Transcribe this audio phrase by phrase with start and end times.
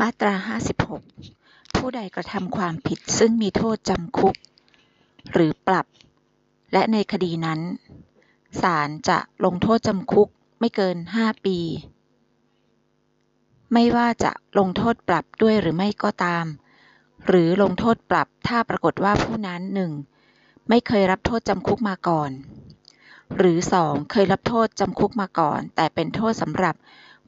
[0.00, 0.34] มาตรา
[1.04, 4.34] 56 ผู้ใดกระทำความผิดซึ่งมีโทษจำคุก
[5.32, 5.86] หรือปรับ
[6.72, 7.60] และในคดีนั้น
[8.62, 10.28] ศาลจะลงโทษจำคุก
[10.60, 11.58] ไม่เกิน 5 ปี
[13.72, 16.46] ไม่ว่าจะลงโทษปรับด้วยหรือไม่ก็ตาม
[17.26, 19.92] หรือลงโทษปรับถ้าปรากฏว่าผู้นั้นหนึ่ง
[20.68, 22.30] ไม่เคยรับโทษจำคุกมาก่อน
[23.38, 26.74] หรือ 2 เคยรับโทษจำคุกมาก่อน แต่เป็นโทษสำหรับ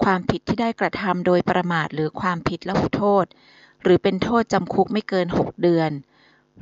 [0.02, 3.26] ความผิดที่ได้กระทำโดยประมาทหรือความผิดละหุโทษ
[3.82, 5.90] หรือเป็นโทษจำคุกไม่เกิน 6 เดือน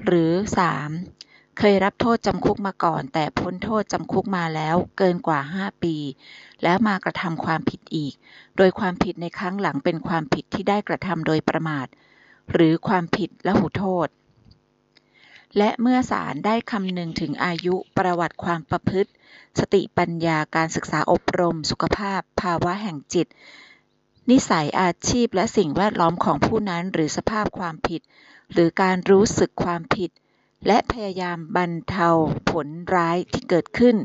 [0.06, 0.32] หรือ
[0.94, 1.58] 3.
[1.58, 5.96] เคยรับโทษจำคุกมาก่อน แต่พ้นโทษจำคุกมาแล้วเกินกว่า 5 ปี
[6.62, 8.14] แล้วมากระทำความผิดอีก
[8.56, 11.86] โดยความผิดในครั้งหลังเป็นความผิดที่ได้กระทำโดยประมาท
[12.52, 14.08] หรือความผิดละหุโทษ
[15.58, 19.10] และเมื่อศาลได้คำนึงถึงอายุประวัติความประพฤติ
[19.58, 23.26] สติปัญญาการศึกษาอบรม สุขภาพ ภาวะแห่งจิต
[24.30, 28.00] นิสัยอาชีพและสิ่งแวดล้อมของผู้นั้นหรือสภาพความผิด
[28.52, 30.10] หรือการรู้สึกความผิด
[30.66, 32.08] และพยายามบรรเทา
[32.50, 33.96] ผลร้ายที่เกิดขึ้น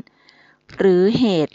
[0.78, 1.54] หรือเหตุ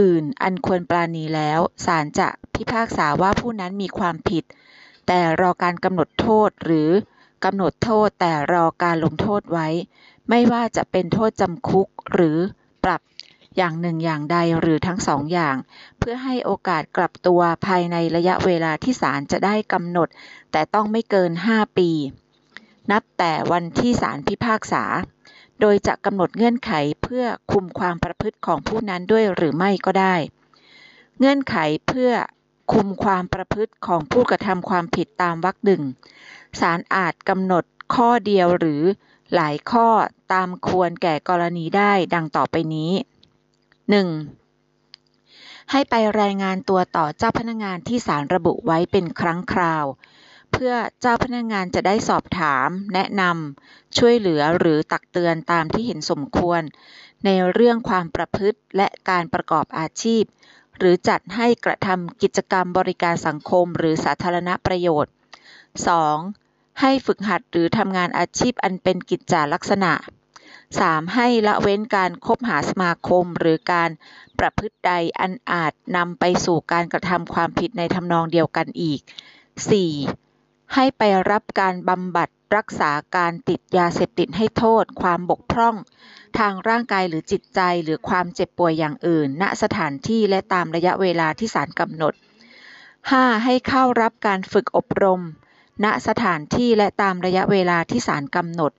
[0.00, 4.44] อื่นอันควรปราณีแล้วศาลจะพิพากษาว่าผู้นั้นมีความผิด
[5.06, 6.90] แต่รอการกำหนดโทษหรือ
[7.46, 9.68] กำหนดโทษแต่รอการลงโทษไว้
[10.28, 12.38] ไม่ว่าจะเป็นโทษจำคุกหรือ
[12.84, 13.00] ปรับ
[13.56, 15.56] อย่างหนึ่งอย่างใดหรือทั้งสองอย่าง
[15.98, 20.08] เพื่อให้โอกาสกลับตัวภายในระยะเวลาที่ศาลจะได้กำหนด
[20.52, 21.90] แต่ต้องไม่เกิน 5 ปี
[22.90, 24.84] นับแต่วันที่ศาลพิพากษา
[25.60, 30.14] โดยจะกำหนดเงื่อนไขเพื่อคุมความประพฤติของผู้นั้นด้วยหรือไม่ก็ได้
[31.18, 31.56] เงื่อนไข
[31.88, 32.12] เพื่อ
[32.72, 35.82] คุมความประพฤติของผู้กระทำความผิดตามวรรคหนึ่ง
[36.60, 38.82] ศาลอาจกำหนดข้อเดียวหรือ
[39.34, 39.88] หลายข้อ
[40.32, 42.92] ตามควรแก่กรณีได้ดังต่อไปนี้
[44.52, 45.70] 1.
[45.70, 49.84] ให้ไปรายงานตัวต่อเจ้าพนักงานที่ศาลระบุไว้เป็นครั้งคราว
[50.52, 56.62] เพื่อเจ้าพนักงานจะได้สอบถาม แนะนำช่วยเหลือหรือตักเตือนตามที่เห็นสมควร
[57.24, 60.22] ในเรื่องความประพฤติและการประกอบอาชีพ
[60.78, 65.12] หรือจัดให้กระทำกิจกรรมบริการสังคมหรือสาธารณประโยชน์
[66.08, 66.80] 2.
[66.80, 69.92] ให้ฝึกหัดหรือทำงานอาชีพอันเป็นกิจจาลักษณะ
[70.54, 71.14] 3.
[71.14, 73.90] ให้ละเว้นการคบหาสมาคมหรือการ
[74.38, 79.00] ประพฤติใดอันอาจนำไปสู่การกระทำความผิดในทำนองเดียวกันอีก
[80.06, 80.74] 4.
[80.74, 85.76] ให้ไปรับการบำบัดรักษาการติดยาเสพติดให้โทษ ความบกพร่อง
[86.38, 92.14] ทางร่างกายหรือจิตใจหรือความเจ็บป่วยอย่างอื่น ณสถานที่และตามระยะเวลาที่ศาลกำหนด
[92.78, 93.44] 5.
[93.44, 95.22] ให้เข้ารับการฝึกอบรม
[95.84, 98.72] ณสถานที่และตามระยะเวลาที่ศาลกำหนด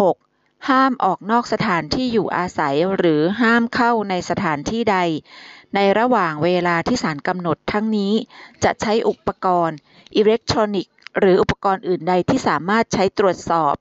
[0.00, 0.68] 6.
[0.68, 4.98] ห้ามออกนอกสถานที่อยู่อาศัยหรือห้ามเข้าในสถานที่ใด
[5.74, 8.12] ในระหว่างเวลาที่ศาลกำหนดทั้งนี้
[8.64, 9.78] จะใช้อุปกรณ์
[10.16, 13.74] อิเล็กทรอนิกส์หรืออุปกรณ์อื่นใดที่สามารถใช้ตรวจสอบ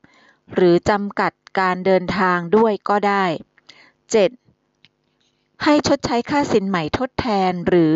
[0.55, 3.25] หรือจำกัดการเดินทางด้วยก็ได้
[4.63, 5.63] 7.
[5.63, 7.95] ให้ชดใช้ค่าสินใหม่ทดแทนหรือ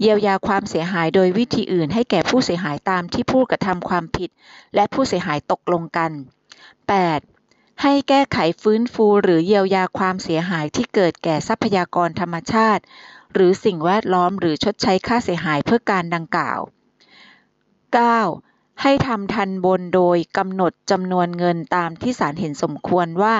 [0.00, 4.30] เยียวยาความเสียหายโดยวิธีอื่นให้แก่ผู้เสียหายตามที่ผู้กระทำความผิด
[4.74, 6.10] และผู้เสียหายตกลงกัน
[6.96, 7.82] 8.
[7.82, 12.82] ให้แก้ไขฟื้นฟูหรือเยียวยาความเสียหายที่เกิดแก่ทรัพยากรธรรมชาติ
[13.34, 16.60] หรือสิ่งแวดล้อมหรือชดใช้ค่าเสียหายเพื่อการดังกล่าว
[17.90, 18.82] 9.
[18.82, 23.36] ให้ทำทันบนโดยกำหนดจำนวนเงินตามที่ศาลเห็นสมควรว่า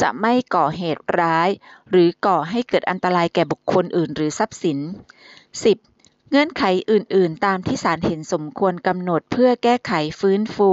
[0.00, 1.48] จะไม่ก่อเหตุร้าย
[1.90, 5.95] หรือก่อให้เกิดอันตรายแก่บุคคลอื่นหรือทรัพย์สิน 10.
[6.30, 10.70] เงื่อนไขอื่น ๆ ตามที่ศาลเห็นสมควรกำหนดเพื่อแก้ไขฟื้นฟู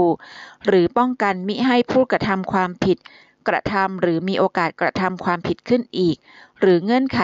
[0.65, 2.97] หรือป้องกันมิให้ผู้กระทำความผิด
[3.47, 6.17] กระทำหรือมีโอกาสกระทำความผิดขึ้นอีก
[6.59, 7.21] หรือเงื่อนไข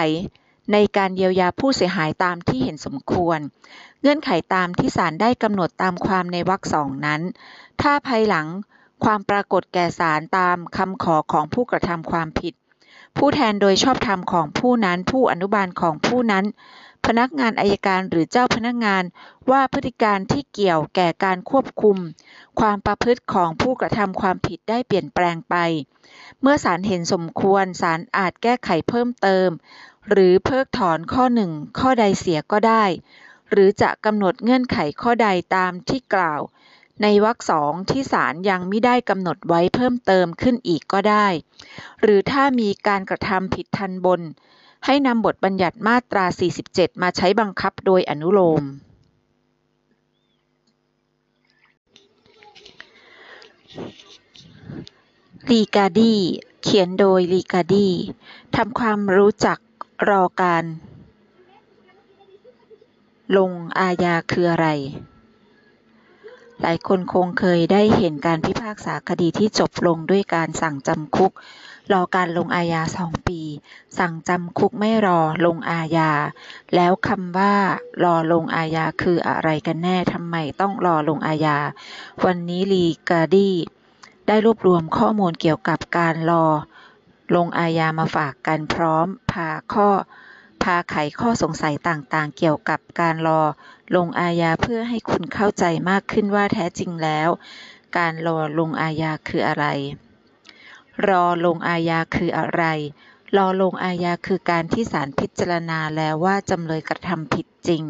[0.74, 3.40] ในการเยียวยาผู้เสียหายตามที่เห็นสมควร
[4.02, 7.22] เงื่อนไขตามที่ศาลได้กำหนดตามความในวรรคสองนั้น
[7.82, 8.48] ถ้าภายหลัง
[9.04, 12.54] ความปรากฏแก่ศาลตามคำขอของผู้กระทำความผิด
[13.18, 16.46] ผู้แทนโดยชอบธรรมของผู้นั้นผู้อนุบาลของผู้นั้น
[17.06, 19.04] พนักงานอายการหรือเจ้าพนักงาน
[19.52, 21.98] ว่าพฤติการที่เกี่ยวแก่การควบคุม
[22.60, 25.56] ความประพฤติของผู้กระทำความผิดได้เปลี่ยนแปลงไป
[26.42, 29.50] เมื่อศาลเห็นสมควรศาลอาจแก้ไขเพิ่มเติม
[30.10, 32.86] หรือเพิกถอนข้อหนึ่งข้อใดเสียก็ได้
[33.52, 36.42] หรือจะกำหนดเงื่อนไขข้อใดตามที่กล่าว
[37.02, 41.28] ในวรรคสองที่ศาลยังไม่ได้กำหนดไว้เพิ่มเติมขึ้นอีกก็ได้
[42.02, 44.22] หรือถ้ามีการกระทำผิดทันบน
[44.86, 46.26] ให้นำบทบัญญัติมาตรา
[46.64, 48.64] 47 มาใช้บังคับโดยอนุโลม
[55.50, 56.16] ลีกาดี
[56.64, 57.88] เขียนโดยลีกาดี
[58.56, 59.58] ทำความรู้จัก
[60.10, 60.66] รอการ
[63.38, 64.68] ลงอาญาคืออะไร
[66.62, 71.32] หลายคนคงเคยได้เห็นการพิพากษาคดีที่จบลงด้วยการสั่งจำคุก
[71.92, 73.42] รอการลงอาญาสองปี
[73.98, 76.12] สั่งจำคุกไม่รอลงอาญา
[76.76, 77.54] แล้วคำว่า
[78.04, 81.58] รอลงอาญาคืออะไรกันแน่ทำไมต้องรอลงอาญา
[82.26, 83.50] วันนี้ลีกาดี
[84.28, 86.46] ได้รวบรวมข้อมูลเกี่ยวกับการรอ
[87.36, 89.90] ลงอาญามาฝากกันพร้อมพาข้อ
[90.64, 93.42] พาไขข้อสงสัยต่างๆ เกี่ยวกับการรอ
[93.96, 97.30] ลงอาญาเพื่อให้คุณเข้าใจมากขึ้นว่าแท้จริงแล้ว
[97.98, 99.66] การรอลงอาญาคืออะไร
[101.08, 102.64] รอลงอาญาคืออะไร
[103.38, 107.84] รอลงอาญาคือการที่ศาลพิจารณาแล้วว่าจำเลยกระทำผิดจริง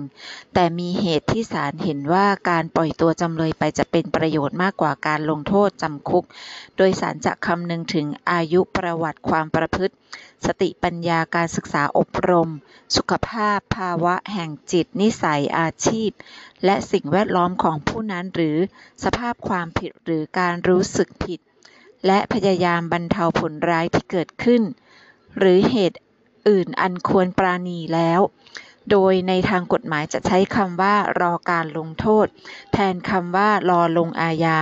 [0.54, 6.26] แต่มีเหตุที่ศาลเห็นว่าการปล่อยตัวจำเลยไปจะเป็นประโยชน์มากกว่าการลงโทษจำคุก
[6.78, 9.94] โดยศาลจะคำนึงถึงอายุประวัติความประพฤติ
[10.46, 12.50] สติปัญญาการศึกษาอบรม
[12.96, 16.10] สุขภาพภาวะแห่งจิต นิสัยอาชีพ
[16.66, 18.58] และสิ่งแวดล้อมของผู้นั้นหรือ
[19.04, 21.40] สภาพความผิดหรือการรู้สึกผิด
[22.06, 24.62] และพยายามบรรเทาผลร้ายที่เกิดขึ้น
[25.38, 25.98] หรือเหตุ
[26.50, 28.22] อื่นอันควรปราณีแล้ว
[28.92, 32.28] โดยในทางกฎหมายจะใช้คำว่ารอการลงโทษ
[32.74, 34.60] แทนคำว่ารอลงอาญา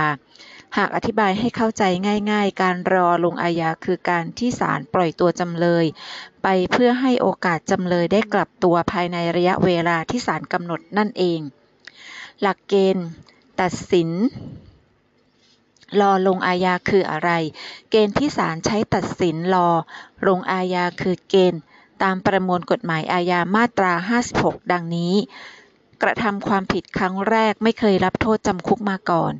[0.76, 1.82] หากอธิบายให้เข้าใจ
[2.30, 5.84] ง่าย ๆ การรอลงอาญาคือการที่ศาลปล่อยตัวจำเลย
[6.42, 11.40] ไปเพื่อให้โอกาสจำเลยได้กลับตัวภายในระยะเวลาที่ศาลกำหนดนั่นเอง
[12.40, 13.08] หลักเกณฑ์
[13.60, 14.10] ตัดสิน
[16.00, 17.30] รอลงอาญาคืออะไร
[17.90, 19.68] เกณฑ์ที่ศาลใช้ตัดสินรอ
[20.26, 21.62] ลงอาญาคือเกณฑ์
[22.02, 23.92] ตามประมวลกฎหมายอาญามาตรา
[24.32, 25.14] 56 ดังนี้
[26.02, 29.32] กระทำความผิดครั้งแรกไม่เคยรับโทษจำคุกมาก่อน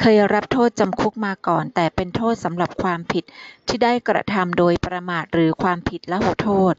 [0.00, 3.24] เคยรับโทษจำคุกมาก่อน แต่เป็นโทษสำหรับความผิด
[3.68, 6.74] ที่ได้กระทำโดยประมาทหรือความผิดละหุโทษ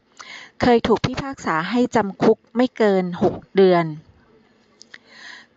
[0.62, 3.84] เคยถูกพิพากษาให้จำคุกไม่เกิน 6 เดือน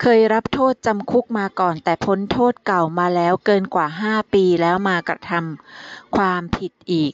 [0.01, 7.13] เคยรับโทษจำคุกมาก่อน แต่พ้นโทษเก่ามาแล้วเกินกว่า5ปีแล้วมากระทำความผิดอีก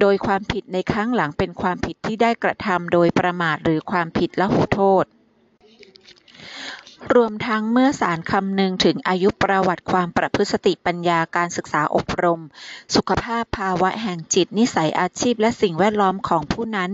[0.00, 5.04] โดยความผิดในครั้งหลังเป็นความผิดที่ได้กระทำโดยประมาทหรือความผิดละหุโทษ
[7.14, 12.42] รวมทั้งเมื่อศาลคำนึงถึงอายุประวัติความประพฤติสติปัญญาการศึกษาอบรม
[12.94, 16.90] สุขภาพภาวะแห่งจิตนิสัยอาชีพและสิ่งแวดล้อมของผู้นั้น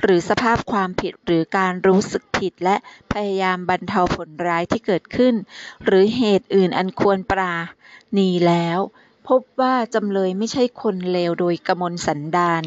[0.00, 2.76] หรือสภาพความผิดหรือการรู้สึกผิดและ
[3.12, 5.34] พยายามบรรเทาผลร้ายที่เกิดขึ้น
[5.84, 7.54] หรือเหตุอื่นอันควรปรา
[8.18, 8.78] ณีแล้ว
[9.30, 12.62] พบว่าจำเลยไม่ใช่คนเลวโดยกมลสันดาน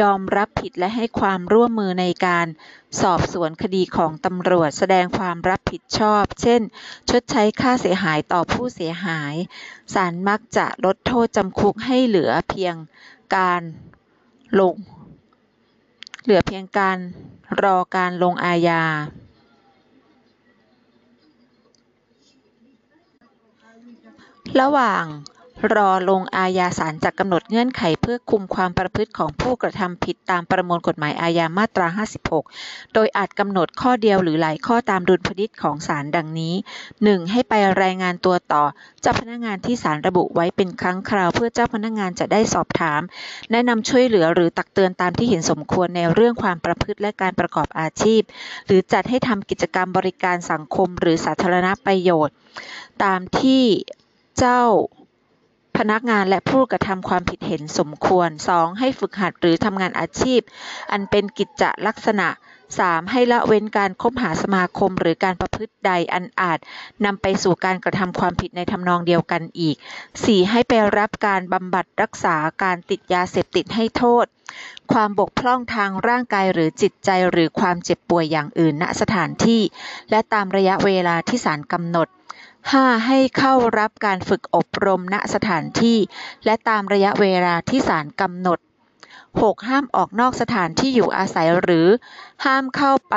[0.00, 2.46] ยอมรับผิดและให้ความร่วมมือในการ
[3.00, 6.60] สอบสวนคดีของตำรวจแสดงความรับผิดชอบ เช่น
[7.10, 9.34] ชดใช้ค่าเสียหายต่อผู้เสียหาย
[9.94, 12.74] ศาลมักจะลดโทษจำคุกให้เหลือเพียง
[13.36, 13.62] การ
[14.60, 14.76] ลง
[16.22, 16.98] เหลือเพียงการ
[17.62, 18.84] รอการลงอาญา
[24.60, 25.04] ระหว่าง
[25.74, 31.86] รอลงอาญาศาลจะกำหนดเงื่อนไขเพื่อคุมความประพฤติของผู้กระทำผิดตามประมวลกฎหมายอาญามาตรา
[32.40, 36.54] 56 โดยอาจกำหนดข้อเดียวหรือหลายข้อตามดุลพินิจของศาลดังนี้
[36.92, 37.30] 1.
[37.30, 38.64] ให้ไปรายงานตัวต่อ
[39.00, 43.00] เจ้าพนักงานที่ศาลระบุไว้เป็นครั้งคราวเพื่อเจ้าพนักงานจะได้สอบถาม
[43.50, 48.22] แนะนำช่วยเหลือหรือตักเตือนตามที่เห็นสมควรในเรื่องความประพฤติและการประกอบอาชีพ
[48.66, 52.34] หรือจัดให้ทำกิจกรรมบริการสังคม หรือสาธารณประโยชน์
[53.04, 53.64] ตามที่
[54.40, 54.62] เจ้า
[55.76, 58.78] พนักงานและผู้กระทำความผิดเห็นสมควร 2.
[58.78, 60.40] ให้ฝึกหัดหรือทำงานอาชีพ
[60.90, 62.28] อันเป็นกิจจลักษณะ
[62.70, 63.10] 3.
[63.10, 66.58] ให้ละเว้นการคบหาสมาคมหรือการประพฤติใดอันอาจ
[67.04, 69.76] นำไปสู่การกระทำความผิดในทำนองเดียวกันอีก
[70.12, 70.50] 4.
[70.50, 74.26] ให้ไปรับการบำบัดรักษาการติดยาเสพติดให้โทษ
[74.92, 79.62] ความบกพร่องทางร่างกายหรือจิตใจหรือความเจ็บป่วยอย่างอื่นณสถานที่
[80.10, 82.08] และตามระยะเวลาที่ศาลกำหนด
[82.74, 83.06] 5.
[83.06, 85.98] ให้เข้ารับการฝึกอบรมณสถานที่
[86.44, 88.58] และตามระยะเวลาที่ศาลกำหนด
[89.12, 89.68] 6.
[89.68, 91.86] ห้ามออกนอกสถานที่อยู่อาศัยหรือ
[92.44, 93.16] ห้ามเข้าไป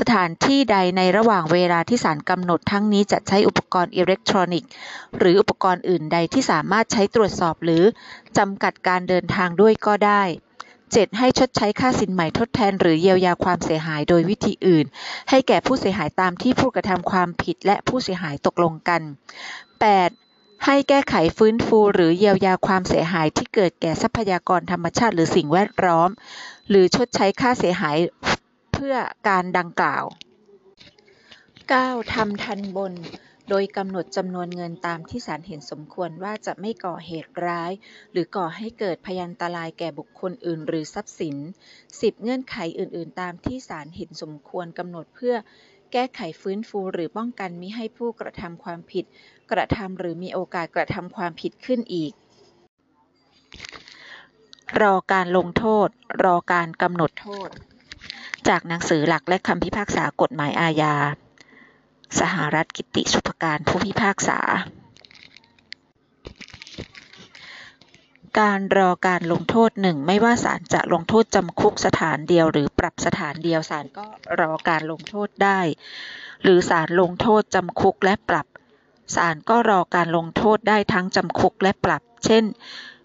[0.00, 4.70] สถานที่ใดในระหว่างเวลาที่ศาลกำหนดทั้งนี้จะใช้อุปกรณ์อิเล็กทรอนิกส์
[5.18, 7.82] หรืออุปกรณ์อื่นใดที่สามารถใช้ตรวจสอบหรือ
[8.38, 10.22] จำกัดการเดินทางด้วยก็ได้
[10.94, 11.18] 7.
[11.18, 14.86] ให้ชดใช้ค่าสินใหม่ทดแทนหรือเยียวยาความเสียหายโดยวิธีอื่น
[15.30, 19.02] ให้แก่ผู้เสียหายตามที่ผู้กระทำความผิดและผู้เสียหายตกลงกัน
[20.02, 20.64] 8.
[20.64, 26.10] ให้แก้ไขฟื้นฟูหรือเยียวยาความเสียหายที่เกิดแก่ทรัพยากรธรรมชาติหรือสิ่งแวดล้อม
[26.68, 27.96] หรือชดใช้ค่าเสียหาย
[28.72, 28.94] เพื่อ
[29.28, 30.04] การดังกล่าว
[31.08, 32.12] 9.
[32.12, 32.92] ทำทันบน
[33.48, 37.72] โดยกำหนดจำนวนเงินตามที่ศาลเห็นสมควรว่าจะไม่ก่อเหตุร้าย
[38.12, 41.36] หรือก่อให้เกิดพยันตรายแก่บุคคลอื่นหรือทรัพย์สิน
[41.80, 42.22] 10.
[42.22, 45.34] เงื่อนไขอื่น ๆ ตามที่ศาลเห็นสมควรกำหนดเพื่อ
[45.92, 49.04] แก้ไขฟื้นฟูหรือป้องกันมิให้ผู้กระทำความผิด
[49.52, 52.12] กระทำหรือมีโอกาสกระทำความผิดขึ้นอีก
[54.82, 55.88] รอการลงโทษ
[56.24, 57.48] รอการกำหนดโทษ
[58.48, 60.94] จากหนังสือหลักและคำพิพากษากฎหมายอาญา
[62.20, 64.40] สหรัฐกิติสุภการผู้พิพากษา
[68.40, 74.06] การรอการลงโทษหนึ่งไม่ว่าศาลจะลงโทษจำคุกสถานเดียวหรือปรับสถานเดียวศาลก็
[74.40, 75.60] รอการลงโทษได้
[76.42, 78.46] หรือศาลลงโทษจำคุกและปรับ
[79.16, 82.44] ศาลก็รอการลงโทษได้ทั้งจำคุกและปรับ เช่น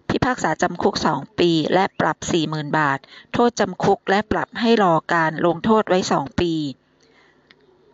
[0.08, 2.16] พิพากษาจำคุก 2 ปีและปรับ
[2.46, 2.98] 40,000 บาท
[3.34, 6.52] โทษจำคุกและปรับให้รอการลงโทษไว้ 2 ปี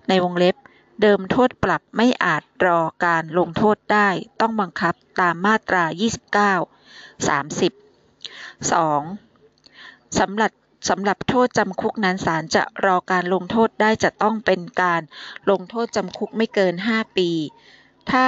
[0.09, 0.57] ในวงเล็บ
[1.03, 4.09] เดิมโทษปรับไม่อาจรอการลงโทษได้
[4.41, 5.85] ต้องบังคับตามมาตรา
[6.47, 6.59] 29
[7.29, 7.73] 30
[8.71, 10.19] 2.
[10.19, 10.53] สำหรับ
[10.89, 15.03] สำหรับโทษจำคุกนั้นศาลจะรอการลงโทษได้จะต้องเป็นการ
[15.51, 17.31] ลงโทษจำคุกไม่เกิน 5 ปี
[18.11, 18.27] ถ้า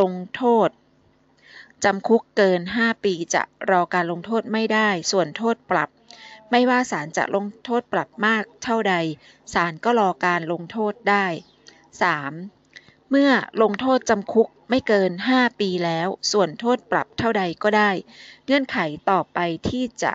[0.00, 0.68] ลงโทษ
[1.84, 5.88] จำคุกเกิน 5 ปีจะรอการลงโทษไม่ได้ ส่วนโทษปรับ
[6.50, 8.94] ไม่ว่าศาลจะลงโทษปรับมากเท่าใด
[9.54, 11.26] ศาลก็รอการลงโทษได้
[11.98, 13.10] 3.
[13.10, 13.30] เมื่อ
[13.62, 17.90] ลงโทษจำคุกไม่เกิน 5 ปีแล้ว ส่วนโทษปรับเท่าใดก็ได้
[18.46, 18.78] เงื่อนไข
[19.10, 20.12] ต่อไปที่จะ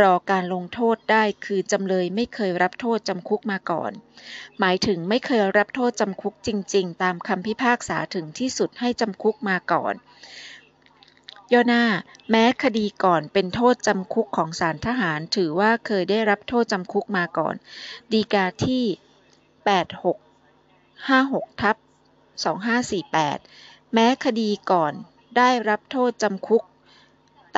[0.00, 3.92] รอการลงโทษได้คือจำเลยไม่เคยรับโทษจำคุกมาก่อน
[4.60, 9.94] หมายถึงไม่เคยรับโทษจำคุกจริง ๆ ตามคำพิพากษาถึงที่สุดให้จำคุกมาก่อน
[11.52, 11.84] ย่อหน้า
[12.30, 17.54] แม้คดีก่อนเป็นโทษจำคุกของศาลทหาร ถือว่าเคยได้รับโทษจำคุกมาก่อน
[18.12, 18.84] ดีกาที่
[21.02, 21.76] 56ทับ
[23.04, 24.92] 2548 แม้คดีก่อน
[25.36, 26.62] ได้รับโทษจำคุก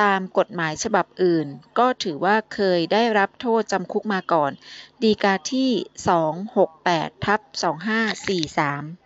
[0.01, 1.47] ตามกฎหมายฉบับอื่น
[1.79, 4.53] ก็ถือว่าเคยได้รับโทษจำคุกมาก่อน
[5.03, 5.71] ดีกาที่
[6.47, 9.06] 268ทับ2543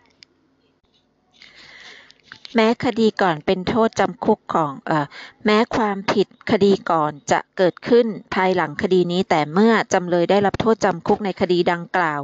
[2.56, 5.06] แม้คดีก่อนเป็นโทษจำคุกของเอ่อ
[5.46, 12.20] แม้ความผิดคดีก่อนจะเกิดขึ้นภายหลังคดีนี้ แต่เมื่อจำเลยได้รับโทษจำคุกในคดีดังกล่าว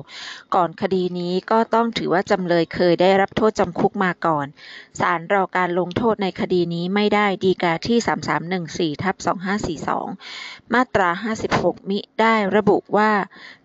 [0.54, 4.46] ก่อนคดีนี้ก็ต้องถือว่าจำเลยเคยได้รับโทษจำคุกมาก่อน
[5.00, 9.16] ศาลรอการลงโทษในคดีนี้ไม่ได้ดีกาที่ 3314ทับ
[9.94, 11.08] 2542 มาตรา
[11.50, 13.10] 56 มิได้ระบุว่า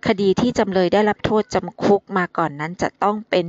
[0.08, 3.48] คดีที่จำเลยได้รับโทษจำคุกมาก่อนนั้นจะต้องเป็น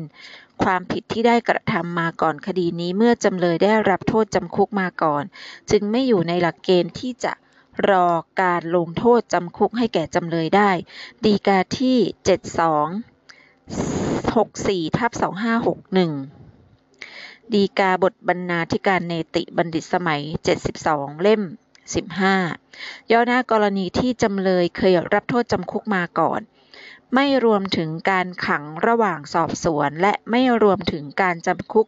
[0.63, 5.25] ความผิดที่ได้กระทำมาก่อนคดีนี้เมื่อจำเลยได้รับโทษจำคุกมาก่อน
[5.71, 7.33] จึงไม่อยู่ในหลักเกณฑ์ที่จะ
[7.89, 8.09] รอ
[8.43, 10.71] การลงโทษจำคุกให้แก่จำเลยได้
[11.25, 11.99] ดีกาที่
[14.81, 15.11] 72 64ทับ
[16.73, 20.23] 2561 ดีกาบทบรรณาธิการเนติบัณฑิตสมัย
[20.73, 21.43] 72 เล่ม
[22.27, 26.41] 15 ย่อหน้ากรณีที่จำเลยเคยรับโทษจำคุกมาก่อน
[27.15, 31.87] ไม่รวมถึงการขังระหว่างสอบสวน และไม่รวมถึงการจำคุก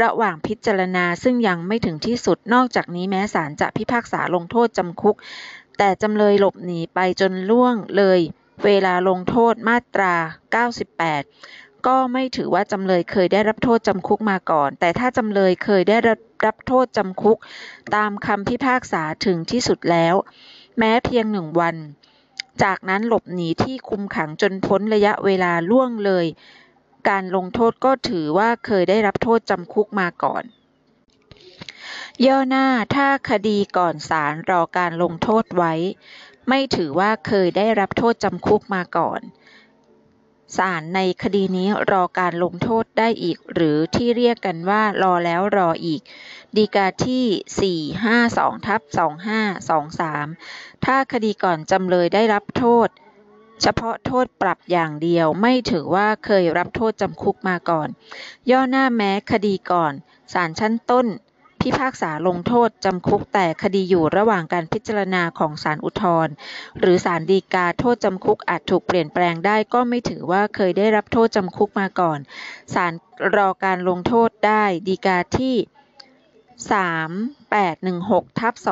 [0.00, 5.16] ระหว่างพิจารณาซึ่งยังไม่ถึงที่สุดนอกจากนี้แม้ศาลจะพิพากษาลงโทษจำคุก
[5.78, 8.20] แต่จำเลยหลบหนีไปจนล่วงเลย
[8.64, 10.14] เวลาลงโทษมาตรา
[11.14, 15.96] 98ก็ไม่ถือว่าจำเลยเคยได้รับโทษจำคุกมาก่อน แต่ถ้าจำเลยเคยได้
[16.46, 17.38] รับโทษจำคุก
[17.94, 20.14] ตามคำพิพากษาถึงที่สุดแล้ว
[20.78, 21.76] แม้เพียงหนึ่งวัน
[22.62, 26.26] จากนั้นหลบหนีที่คุมขังจนพ้นระยะเวลาล่วงเลย
[27.08, 30.44] การลงโทษก็ถือว่าเคยได้รับโทษจำคุกมาก่อน
[32.26, 35.74] ย่อหน้าถ้าคดีก่อนศาลรอการลงโทษไว้
[36.48, 39.20] ไม่ถือว่าเคยได้รับโทษจำคุกมาก่อน
[40.56, 46.02] ศาลในคดีนี้รอการลงโทษได้อีก หรือที่เรียกกันว่ารอแล้วรออีก
[46.56, 47.74] ดีกาที่
[48.20, 48.80] 452ทับ
[50.02, 52.88] 2523 ถ้าคดีก่อนจำเลยได้รับโทษ
[53.62, 57.88] เฉพาะโทษปรับอย่างเดียวไม่ถือว่าเคยรับโทษจำคุกมาก่อน
[58.50, 59.92] ย่อหน้าแม้คดีก่อน
[60.32, 61.06] ศาลชั้นต้น
[61.60, 66.32] พิพากษาลงโทษจำคุกแต่คดีอยู่ระหว่างการพิจารณาของศาลอุทธรณ์
[66.78, 72.18] หรือศาลฎีกาโทษจำคุกอาจถูกเปลี่ยนแปลงได้ก็ไม่ถือว่าเคยได้รับโทษจำคุกมาก่อน
[72.74, 72.92] ศาล
[73.36, 75.56] รอการลงโทษได้ฎีกาที่
[76.68, 78.62] 3816ทับ2547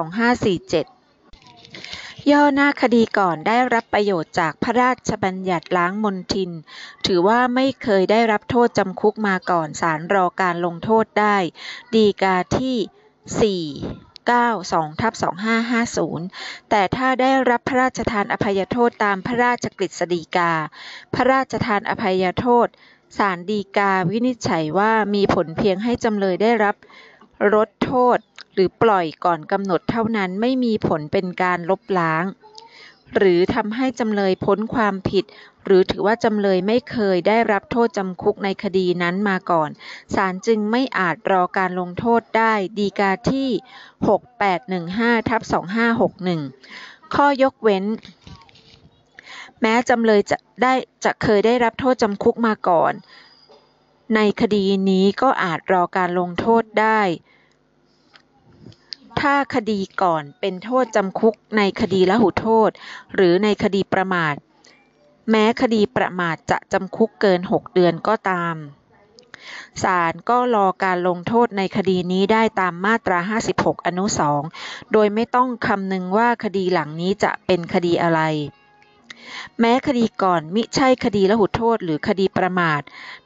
[2.31, 6.51] ย่อหน้าคดีก่อนได้รับประโยชน์จากพระราชบัญญัติล้างมนทิน
[7.07, 11.37] ถือว่าไม่เคยได้รับโทษจำคุกมาก่อนศาลรอการลงโทษได้
[11.95, 15.13] ดีกาที่ 4 9 2ทับ
[15.93, 20.53] 2550 แต่ถ้าได้รับพระราชทานอภัยโทษตามพระราชกฤษฎีกา
[21.15, 22.69] พระราชทานอภัยโทษ
[23.19, 26.75] ศาลฎีกาวินิจฉัยว่ามีผลเพียงให้จำเลยได้รับ
[27.55, 28.19] ลดโทษ
[28.53, 32.25] หรือปล่อยก่อนกำหนดเท่านั้นไม่มีผลเป็นการลบล้าง
[33.17, 35.25] หรือทำให้จำเลยพ้นความผิด
[35.65, 39.71] หรือถือว่าจำเลยไม่เคยได้รับโทษจำคุกในคดีนั้นมาก่อน
[40.15, 43.49] ศาลจึงไม่อาจรอการลงโทษได้ดีกาที่
[44.79, 45.43] 6815ทับ
[46.29, 47.85] 2561 ข้อยกเว้น
[49.61, 52.93] แม้จำเลยจะได้จะเคยได้รับโทษจำคุกมาก่อน
[54.17, 57.01] ในคดีนี้ก็อาจรอการลงโทษได้
[59.21, 62.71] ถ้าคดีก่อนเป็นโทษจำคุกในคดีละหุโทษ
[63.15, 64.35] หรือในคดีประมาท
[65.31, 68.57] แม้คดีประมาทจะจำคุกเกิน 6 เดือนก็ตาม
[69.83, 73.19] ศาลก็รอการลงโทษในคดีนี้ได้ตามมาตรา
[73.55, 74.05] 56 อนุ
[74.49, 78.21] 2 โดยไม่ต้องคำนึงว่าคดีหลังนี้จะเป็นคดีอะไร
[79.61, 82.83] แม้คดีก่อนมิใช่คดีละหุโทษหรือคดีประมาท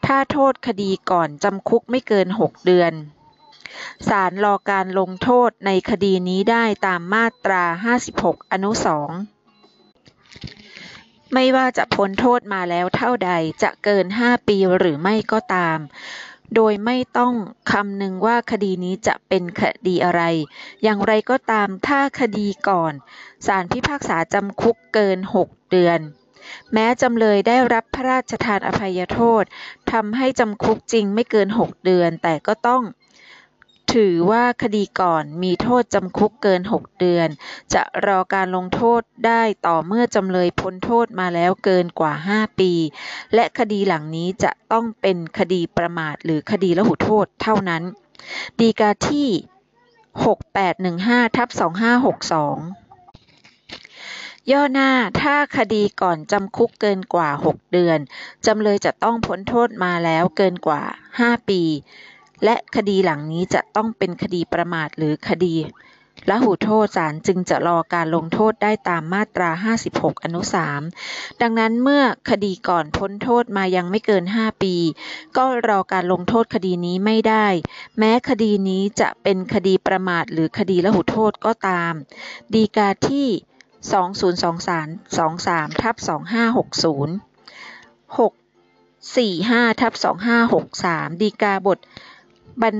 [0.06, 2.92] ถ้าโทษคดีก่อนจำคุกไม่เกิน 6 เดือน
[4.09, 7.62] ศาลรอการลงโทษในคดีนี้ได้ตามมาตรา
[8.09, 8.82] 56 อนุ 2
[11.35, 13.30] ไม่ว่าจะพ้นโทษมาแล้วเท่าใด
[13.62, 15.78] จะเกิน 5 ปีหรือไม่ก็ตาม
[16.54, 17.35] โดยไม่ต้อง
[17.73, 20.23] คำนึงว่าคดีนี้จะเป็นคดีอะไร
[20.82, 22.92] อย่างไรก็ตามถ้าคดีก่อน
[23.47, 26.00] ศาลพิพากษาจำคุกเกิน 6 เดือน
[26.73, 29.44] แม้จำเลยได้รับพระราชทานอภัยโทษ
[29.92, 32.82] ทำให้จำคุกจริงไม่เกิน 6 เดือน แต่ก็ต้อง
[33.94, 37.28] ถือว่าคดีก่อนมีโทษจำคุกเกิน 6 เดือน
[37.75, 42.72] จะรอการลงโทษได้ต่อเมื่อจำเลยพ้นโทษมาแล้วเกินกว่า 5 ปี
[43.34, 47.82] และคดีหลังนี้จะต้องเป็นคดีประมาทหรือคดีละหุโทษเท่านั้น
[48.61, 49.28] ดีกาที่
[50.52, 51.61] 6815ทับ2562
[54.50, 57.99] ย่อหน้า ถ้าคดีก่อนจำคุกเกินกว่า 6 เดือน
[58.46, 60.82] จำเลยจะต้องพ้นโทษมาแล้วเกินกว่า
[61.16, 61.62] 5 ปี
[62.44, 65.56] และคดีหลังนี้จะต้องเป็นคดีประมาทหรือคดี
[66.30, 69.50] ละหูโทษศาลจึงจะรอการลงโทษได้ตามมาตรา
[69.84, 70.42] 56 อนุ
[70.90, 74.75] 3 ดังนั้นเมื่อคดีก่อนพ้นโทษมายังไม่เกิน 5 ปี
[75.37, 77.46] ก็รอการลงโทษคดีนี้ไม่ได้
[77.99, 81.92] แม้คดีนี้จะเป็นคดีประมาทหรือคดีละหูโทษก็ตาม
[82.55, 83.28] ดีกาที่
[84.90, 86.07] 2023ทับ2560
[88.18, 89.92] 645ทับ
[90.59, 91.78] 2563 ดีกาบท
[92.62, 92.77] บรร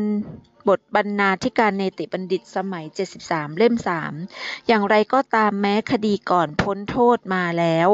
[0.69, 2.85] บทบรรณาธิการเนติบัณฑิตสมัย
[3.23, 3.75] 73 เล่ม
[4.21, 7.89] 3 อย่างไรก็ตามแม้คดีก่อนพ้นโทษมาแล้ว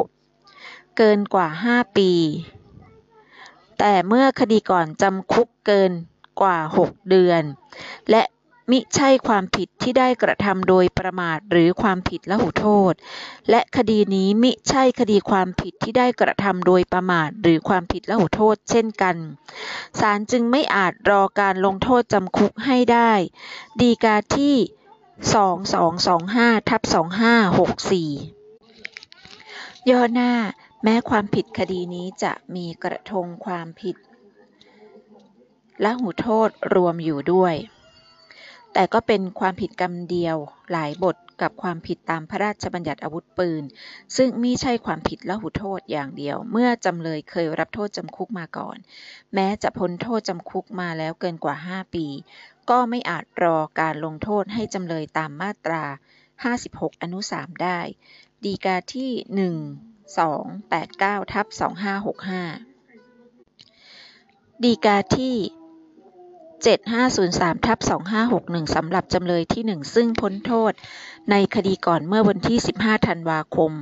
[0.96, 2.12] เกินกว่า 5 ปี
[3.78, 5.92] แต่เมื่อคดีก่อนจำคุกเกิน
[6.40, 7.42] กว่า 6 เดือน
[8.10, 8.22] และ
[8.70, 12.94] มิใช่ความผิดที่ได้กระทำโดยประมาทหรือความผิดละหูโทษ
[13.50, 19.16] และคดีนี้มิใช่คดีความผิดที่ได้กระทำโดยประมาทหรือความผิดละหูโทษ เช่นกัน
[20.00, 23.12] ศาลจึงไม่อาจรอการลงโทษจำคุกให้ได้
[23.80, 24.56] ดีกาที่
[26.56, 26.82] 2225ทับ
[28.46, 30.32] 2564 ย่อหน้า
[30.82, 33.96] แม้ความผิดคดีนี้จะมีกระทงความผิด
[35.82, 37.54] และหูโทษรวมอยู่ด้วย
[38.74, 40.36] แต่ก็เป็นความผิดกรรมเดียว
[40.72, 43.62] หลายบทกับความผิดตามพระราชบัญญัติอาวุธปืน
[44.16, 48.76] ซึ่งม่ใช่ความผิดละหุโทษอย่างเดียว เมื่อจำเลยเคยรับโทษจำคุกมาก่อน
[49.34, 52.06] แม้จะพ้นโทษจำคุกมาแล้วเกินกว่า 5 ปี
[52.70, 55.84] ก็ไม่อาจรอการลงโทษให้จำเลยตามมาตรา
[56.42, 57.80] 56 อนุ 3 ได้
[58.44, 59.10] ดีกาที่
[59.52, 61.46] 1 2 8 9ทับ
[62.66, 65.36] 2565 ดีกาที่
[66.66, 67.78] 7503ทับ
[68.26, 70.72] 2561 สำหรับจำเลยที่ 1 ซึ่งพ้นโทษ
[71.30, 73.72] ในคดีก่อนเมื่อวันที่ 15 ธันวาคม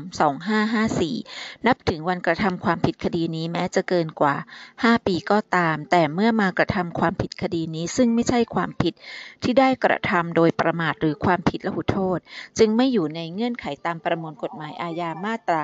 [0.99, 4.35] 2554 นับถึงวันกระทำความผิดคดีนี้แม้จะเกินกว่า
[4.71, 8.95] 5 ปีก็ตาม แต่เมื่อมากระทำความผิดคดีนี้ซึ่งไม่ใช่ความผิด
[9.43, 12.19] ที่ได้กระทำโดยประมาทหรือความผิดละหุโทษ
[12.59, 15.63] จึงไม่อยู่ในเงื่อนไขตามประมวลกฎหมายอาญามาตรา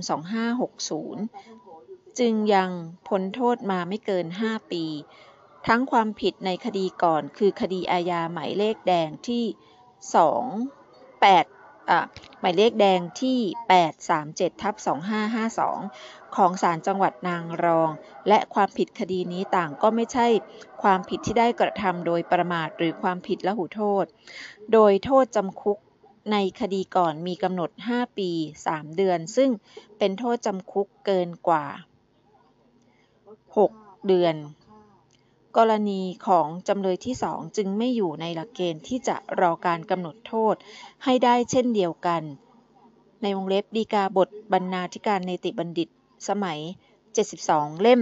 [1.07, 2.69] 2560 จึงยัง
[3.07, 4.83] พ้นโทษมาไม่เกิน 5 ปี
[5.67, 9.43] ทั้งความผิดในคดีก่อนคือคดีอาญาหมายเลขแดงที่
[10.23, 11.58] 2 8
[12.39, 13.39] หมายเลขแดงที่
[13.99, 14.75] 837ทับ
[15.55, 17.89] 2552 ของศาลจังหวัดนางรอง
[18.27, 20.27] และความผิดคดีนี้ต่างก็ไม่ใช่
[20.83, 24.05] ความผิดที่ได้กระทำโดยประมาทหรือความผิดละหูโทษ
[24.73, 25.77] โดยโทษจำคุก
[26.31, 28.29] ในคดีก่อนมีกำหนด 5 ปี
[28.65, 29.49] 3 เดือน ซึ่ง
[29.97, 31.65] เป็นโทษจำคุกเกินกว่า
[33.25, 34.35] 6 เดือน
[35.57, 40.55] กรณีของจำเลยที่สองจึงไม่อยู่ในหลักเกณฑ์ที่จะรอการกำหนดโทษ
[41.03, 42.21] ให้ได้เช่นเดียวกัน
[43.21, 45.89] ในวงเล็บดีกาบทบรรณาธิการเนติบัณฑิต
[46.27, 46.59] สมัย
[47.19, 48.01] 72 เล่ม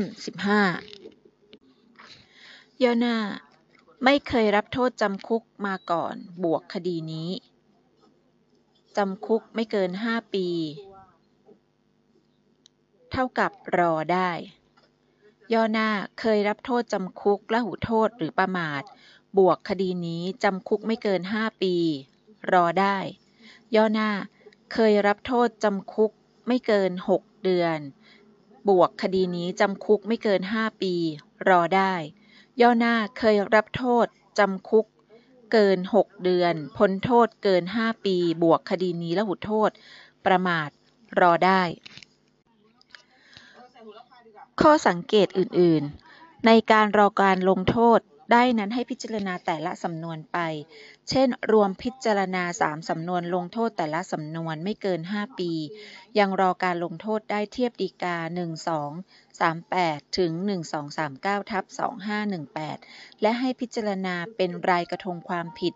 [1.19, 3.17] 15 ย่อหน้า
[4.03, 7.29] ไม่เคยรับโทษจำคุกมาก่อนบวกคดีนี้
[8.97, 10.47] จำคุกไม่เกิน 5 ปี
[13.11, 14.31] เท่ากับรอได้
[15.53, 18.81] ย่อหน้าเคยรับโทษจำคุกละหูโทษหรือประมาท
[19.37, 21.75] บวกคดีนี้จำคุกไม่เกิน 5 ปี
[22.51, 22.97] รอได้
[23.75, 24.09] ย่อหน้า
[24.73, 26.11] เคยรับโทษจำคุก
[26.47, 27.79] ไม่เกิน 6 เดือน
[28.69, 30.93] บวกคดีนี้จำคุกไม่เกิน 5 ปี
[31.49, 31.93] รอได้
[32.61, 34.05] ย่อหน้าเคยรับโทษ
[34.39, 34.85] จำคุก
[35.51, 39.71] เกิน 6 เดือน พ้นโทษเกิน 5 ปี บวกคดีนี้ละหุโทษ
[40.25, 40.69] ประมาท
[41.19, 41.61] รอได้
[44.61, 45.83] ข้อสังเกตอื่น
[46.15, 47.99] ๆ ในการรอการลงโทษ
[48.31, 50.37] ได้นั้นให้พิจารณาแต่ละสำนวนไป
[51.09, 55.51] เช่น รวมพิจารณา3สำนวนลงโทษแต่ละสำนวนไม่เกิน 5 ปี
[56.19, 58.17] ยังรอการลงโทษได้เทียบดีกา
[59.37, 60.31] 1238 ถึง
[60.91, 61.63] 1239 ทับ
[62.43, 65.73] 2518 และให้พิจารณาเป็นรายกระทงความผิด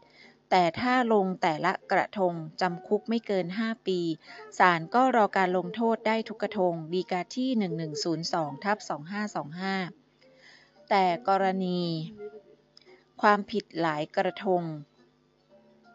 [0.51, 3.99] แต่ถ้าลงแต่ละกระทงจำคุกไม่เกิน 5 ปี
[4.57, 7.49] ศาลก็รอการลงโทษได้ทุกกระทงดีกาที่
[8.07, 8.77] 1102ทับ
[10.03, 11.81] 2525 แต่กรณี
[13.21, 14.63] ความผิดหลายกระทง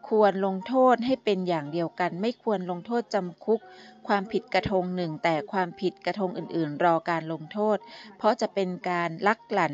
[0.09, 3.61] ควรลงโทษให้เป็นอย่างเดียวกัน ไม่ควรลงโทษจำคุก
[4.07, 7.77] ความผิดกระทงหนึ่ง แต่ความผิดกระทงอื่น ๆ รอการลงโทษ
[8.17, 9.73] เพราะจะเป็นการลักหลั่น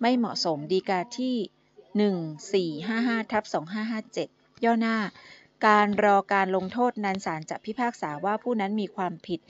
[0.00, 1.36] ไม่เหมาะสมดีกาที่
[2.00, 3.44] 1455ทับ
[4.04, 4.96] 2557 ย่อหน้า
[5.66, 9.40] การรอการลงโทษนั้นศาลจะพิพากษาว่าผู้นั้นมีความผิด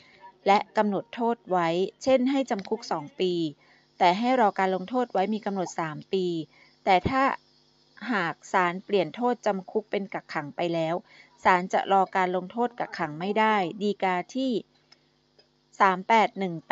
[0.46, 1.68] และกำหนดโทษไว้
[2.02, 3.32] เช่น ให้จำคุก 2 ปี
[3.98, 6.26] แต่ให้รอการลงโทษไว้มีกำหนด 3 ปี
[6.84, 7.22] แต่ถ้า
[8.12, 10.94] หากศาลเปลี่ยนโทษจำคุกเป็นกักขังไปแล้ว
[11.44, 14.52] ศาลจะรอการลงโทษกักขังไม่ได้ ดีกาที่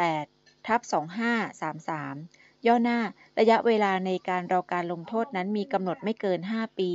[0.01, 2.99] 3818ทับ2533 ย่อหน้า
[3.39, 6.93] ระยะเวลาในการรอการลงโทษนั้นมีกำหนดไม่เกิน 5 ปี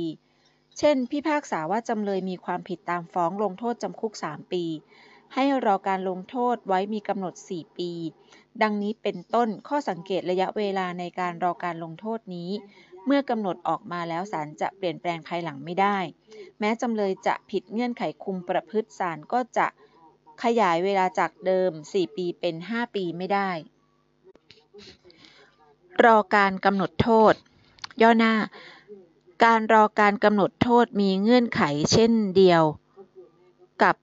[0.78, 4.64] เช่น พิพากษาว่าจำเลยมีความผิดตามฟ้องลงโทษจำคุก 3 ปี
[5.34, 7.90] ให้รอการลงโทษไว้มีกำหนด 4 ปี
[8.62, 12.50] ดังนี้เป็นต้นข้อสังเกตระยะเวลาในการรอการลงโทษนี้
[13.06, 15.98] เมื่อกำหนดออกมาแล้วศาลจะเปลี่ยนแปลงภายหลังไม่ได้
[16.58, 19.66] แม้จำเลยจะผิดเงื่อนไขคุมประพฤติศาลก็จะ
[20.42, 23.50] ขยายเวลาจากเดิม 4 ปีเป็น 5 ปีไม่ได้
[26.04, 27.34] รอการกำหนดโทษ
[28.02, 28.34] ย่อหน้า
[29.44, 32.62] การรอการกำหนดโทษมีเงื่อนไขเช่นเดียว
[33.82, 33.96] กับ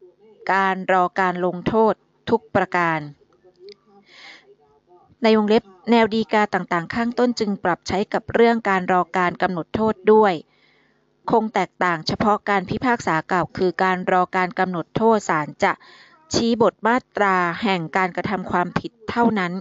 [0.54, 1.94] การรอการลงโทษ
[2.30, 3.00] ทุกประการ
[5.24, 10.34] ในวงเล็บแนวดีกาต่างๆ ข้างต้นจึงปรับใช้กับเรื่องการรอการกำหนดโทษด้วย
[11.32, 15.72] คงแตกต่างเฉพาะการพิพากษาเก่าคือการรอการกำหนดโทษศาลจะ
[16.34, 19.54] ชี้บทมาตราแห่งการกระทำความผิดเท่านั้น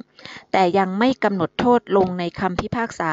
[0.52, 3.12] แต่ยังไม่กำหนดโทษลงในคำพิพากษา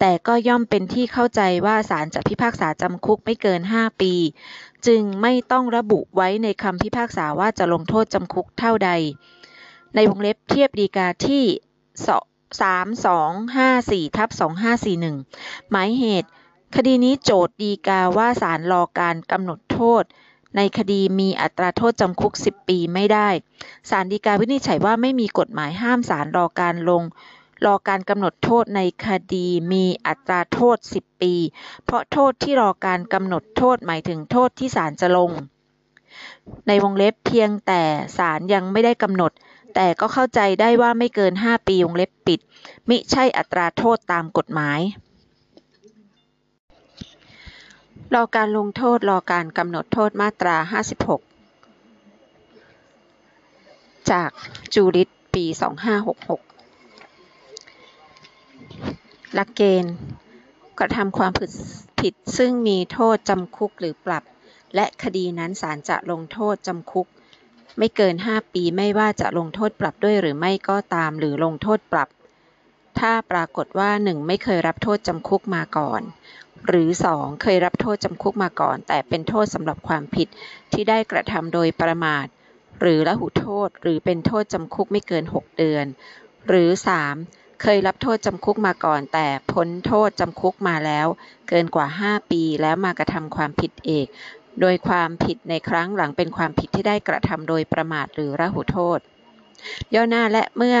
[0.00, 4.14] แต่ก็ย่อมเป็นที่เข้าใจว่าศาลจะพิพากษาจำคุกไม่เกิน 5 ปี
[4.86, 8.90] จึงไม่ต้องระบุไว้ในคำพิพากษาว่าจะลงโทษจำคุกเท่าใด
[9.94, 11.44] ในวงเล็บเทียบดีกาที่
[12.62, 15.16] สามสองห้าสี่ทับสองห้าสี่หนึ่ง
[15.70, 16.28] หมายเหตุ
[16.76, 20.04] คดีนี้โจทย์ดีกาว่าศาลรอการกำหนดโทษ
[20.56, 23.28] ในคดีมีอัตราโทษจำคุก 10 ปีไม่ได้
[23.90, 27.02] ศาลฎีกาวินิจฉัยว่าไม่มีกฎหมายห้ามศาลรอการลง
[27.64, 31.34] รอการกำหนดโทษในคดีมีอัตราโทษ 10 ปี
[31.84, 35.30] เพราะโทษที่รอการกำหนดโทษหมายถึงโทษที่ศาลจะลง
[36.68, 37.82] ในวงเล็บเพียงแต่
[38.18, 39.32] ศาลยังไม่ได้กำหนด
[39.74, 42.40] แต่ก็เข้าใจได้ว่าไม่เกิน 5 ปีวงเล็บปิด
[42.88, 44.80] มิใช่อัตราโทษตามกฎหมาย
[48.14, 50.56] รอการลงโทษรอการกำหนดโทษมาตรา
[51.84, 54.30] 56 จาก
[54.74, 55.64] จูริตปี 2566
[59.34, 59.94] หลักเกณฑ์
[60.78, 61.50] กระทำความผิด
[62.00, 64.24] ผิดซึ่งมีโทษจำคุกหรือปรับ
[64.74, 67.06] และคดีนั้นศาลจะลงโทษจำคุก
[67.78, 72.08] ไม่เกิน 5 ปีไม่ว่าจะลงโทษปรับด้วยหรือไม่ก็ตามหรือลงโทษปรับ
[72.98, 74.26] ถ้าปรากฏว่า 1.
[74.26, 76.02] ไม่เคยรับโทษจำคุกมาก่อน
[76.66, 77.42] หรือ 2.
[77.42, 80.28] เคยรับโทษจำคุกมาก่อน แต่เป็นโทษสำหรับความผิด
[80.72, 82.26] ที่ได้กระทำโดยประมาท
[82.80, 85.86] หรือละหุโทษ หรือเป็นโทษจำคุกไม่เกิน 6 เดือน
[86.48, 86.68] หรือ
[87.14, 87.62] 3.
[87.62, 91.06] เคยรับโทษจำคุกมาก่อน แต่พ้นโทษจำคุกมาแล้ว
[91.48, 94.06] เกินกว่า 5 ปีแล้วมากระทำความผิดเอก
[94.60, 98.98] โดยความผิดในครั้งหลังเป็นความผิดที่ได้กระทำโดยประมาทหรือระหุโทษ
[99.94, 100.78] ย่อหน้าและเมื่อ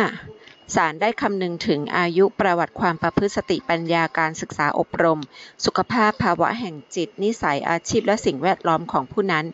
[0.74, 5.20] ศาลได้คำนึงถึงอายุประวัติความประพฤติสติปัญญาการศึกษาอบรม
[5.64, 9.46] สุขภาพภาวะแห่งจิต นิสัยอาชีพและสิ่งแวดล้อมของผู้นั้น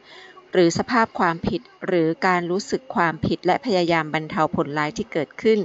[0.53, 5.61] หรือสภาพความผิดหรือการรู้สึกความผิดและพยายามบรรเทาผลร้ายที่เกิดขึ้น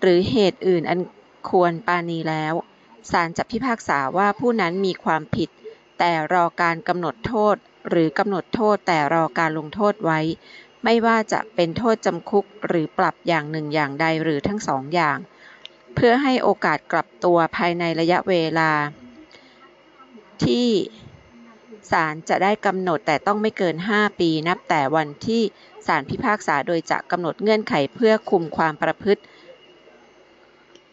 [0.00, 1.00] หรือเหตุอื่นอัน
[1.50, 2.54] ควรปาณีแล้ว
[3.10, 5.48] ศาลจะพิพากษาว่าผู้นั้นมีความผิด
[5.98, 7.56] แต่รอการกำหนดโทษ
[7.88, 10.20] หรือกำหนดโทษแต่รอการลงโทษไว้
[10.84, 15.18] ไม่ว่าจะเป็นโทษจำคุกหรือปรับอย่างหนึ่งอย่างใดหรือทั้งสองอย่าง
[15.94, 18.70] เพื่อให้โอกาสกลับตัวภายในระยะเวลา
[20.44, 20.68] ที่
[21.90, 25.42] ศาลจะได้กำหนดแต่ต้องไม่เกิน 5 ปีนับแต่วันที่
[25.86, 29.22] ศาลพิพากษาโดยจะกำหนดเงื่อนไขเพื่อคุมความประพฤติ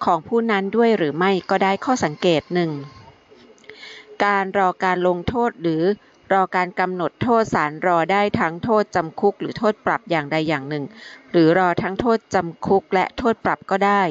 [0.06, 2.72] ของผู้นั้นด้วยหรือไม่ก็ได้ข้อสังเกตหนึ่ง
[4.26, 5.84] การรอการลงโทษหรือ
[6.34, 10.86] รอการกำหนดโทษสารรอได้ทั้งโทษจำคุก หรือโทษปรับอย่างใดอย่างหนึ่ง
[11.32, 14.02] หรือรอทั้งโทษจำคุกและโทษปรับก็ได้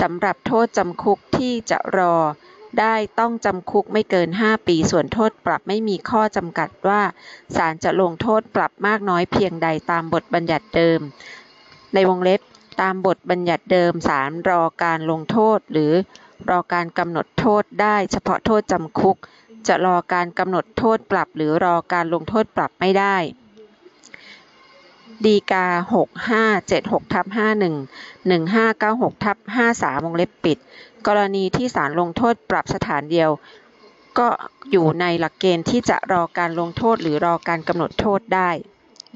[0.00, 2.16] สำหรับโทษจำคุกที่จะรอ
[2.80, 7.02] ได้ต้องจำคุกไม่เกิน 5 ปี ส่วนโทษปรับไม่มีข้อจำกัดว่า
[7.56, 11.00] ศาลจะลงโทษปรับมากน้อยเพียงใดตามบทบัญญัติเดิม
[11.94, 12.40] ในวงเล็บ
[12.80, 15.92] ตามบทบัญญัติเดิมศาลรอการลงโทษหรือ
[16.50, 19.16] รอการกำหนดโทษได้เฉพาะโทษจำคุก
[19.68, 23.16] จะรอการกำหนดโทษปรับ หรือรอการลงโทษปรับไม่ได้
[25.26, 25.66] ดีกา
[26.40, 27.26] 6576ทับ
[28.30, 29.36] 51 1596ทับ
[29.72, 30.58] 53วงเล็บปิด
[31.06, 33.30] กรณีที่ศาลลงโทษปรับสถานเดียว
[34.18, 34.28] ก็
[34.70, 38.50] อยู่ในหลักเกณฑ์ที่จะรอการลงโทษหรือรอการกำหนดโทษได้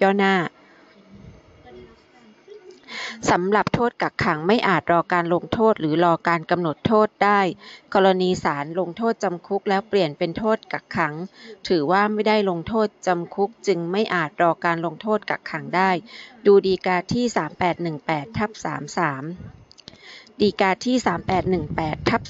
[0.03, 0.35] ย่อหน้า
[3.31, 7.41] สำหรับโทษกักขังไม่อาจรอการลงโทษหรือรอการกำหนดโทษได้
[7.95, 11.15] กรณีศาลลงโทษจำคุกแล้วเปลี่ยนเป็นโทษกักขัง
[11.69, 15.91] ถือว่าไม่ได้ลงโทษจำคุกจึงไม่อาจรอการลงโทษกักขังได้
[16.47, 17.25] ดูดีกาที่
[17.87, 18.51] 3818ทับ
[19.65, 20.97] 33ดีกาที่
[21.69, 22.23] 3818ทับ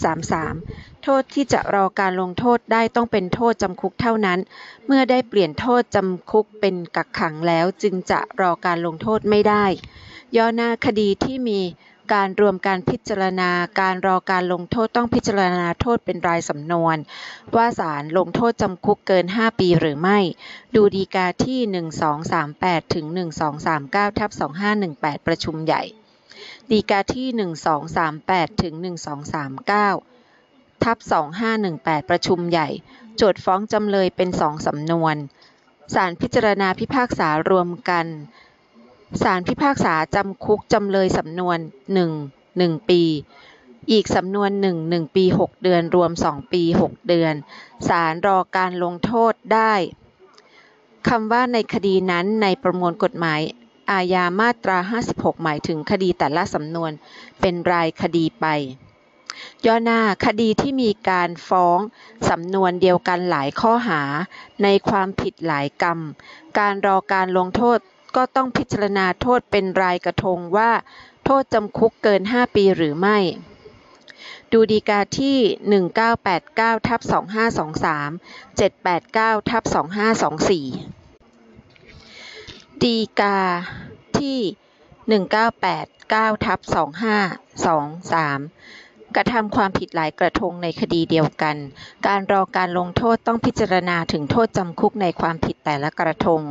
[0.49, 4.39] 33 โทษที่จะรอการลงโทษได้ต้องเป็นโทษจำคุกเท่านั้น
[4.87, 9.65] เมื่อได้เปลี่ยนโทษจำคุกเป็นกักขังแล้วจึงจะรอการลงโทษไม่ได้
[10.37, 11.61] ย่อหน้าคดีที่มี
[12.15, 16.97] การรวมการพิจารณาการรอการลงโทษต้องพิจารณาโทษเป็นรายสำนวน
[17.57, 20.19] ว่าศาลลงโทษจำคุกเกิน 5 ปีหรือไม่
[20.75, 21.61] ดูดีกาที่
[22.27, 23.07] 1238 ถึง
[23.63, 24.31] 1239 ทับ
[24.79, 25.83] 2518 ประชุมใหญ่
[26.71, 27.29] ดีกาที่
[27.95, 28.75] 1238 ถึง
[29.59, 30.99] 1239 ทับ
[31.55, 32.69] 2518 ประชุมใหญ่
[33.17, 35.17] โจทฟ้องจำเลยเป็นสองสำนวน
[35.95, 38.07] ศาลพิจารณาพิพากษารวมกัน
[39.23, 41.59] ศาลพิพากษาจำคุกจำเลยสำนวน
[42.19, 43.03] 1 1ปี
[43.91, 47.35] อีกสำนวน1 1ปี6เดือนรวม2ปี6เดือน
[47.89, 49.75] ศาลรอการลงโทษได้
[51.09, 53.41] คำว่าในคดีนั้นในประมวลกฎหมาย
[53.91, 54.79] อาญามาตรา
[55.11, 56.91] 56 หมายถึงคดีแต่ละสำนวน
[57.41, 58.47] เป็นรายคดีไป
[59.67, 61.79] ย่อหน้าคดีที่มีการฟ้อง
[62.29, 64.03] สำนวนเดียวกันหลายข้อหา
[64.63, 65.99] ในความผิดหลายกรรม
[66.59, 67.79] การรอการลงโทษ
[68.17, 70.71] ก็ต้องพิจารณาโทษเป็นรายกระทงว่า
[71.25, 73.19] โทษจำคุกเกิน 5 ปีหรือไม่
[74.53, 75.39] ดูดีกาที่
[76.13, 77.01] 1989ทับ
[77.81, 79.63] 2523 789ทับ
[81.23, 83.39] 2524 ดีกา
[84.19, 84.39] ที่
[85.23, 86.75] 1989ทับ2523
[89.17, 91.57] กระทำความผิดหลายกระทงในคดีเดียวกัน
[92.07, 96.43] การรอการลงโทษต้องพิจารณาถึงโทษจำคุกในความผิดแต่ละกระทง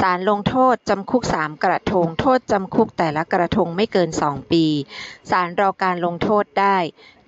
[0.00, 4.64] ศาลลงโทษจำคุก 3 กระทง โทษจำคุกแต่ละกระทงไม่เกิน 2 ปี
[5.30, 6.76] ศาลรอการลงโทษได้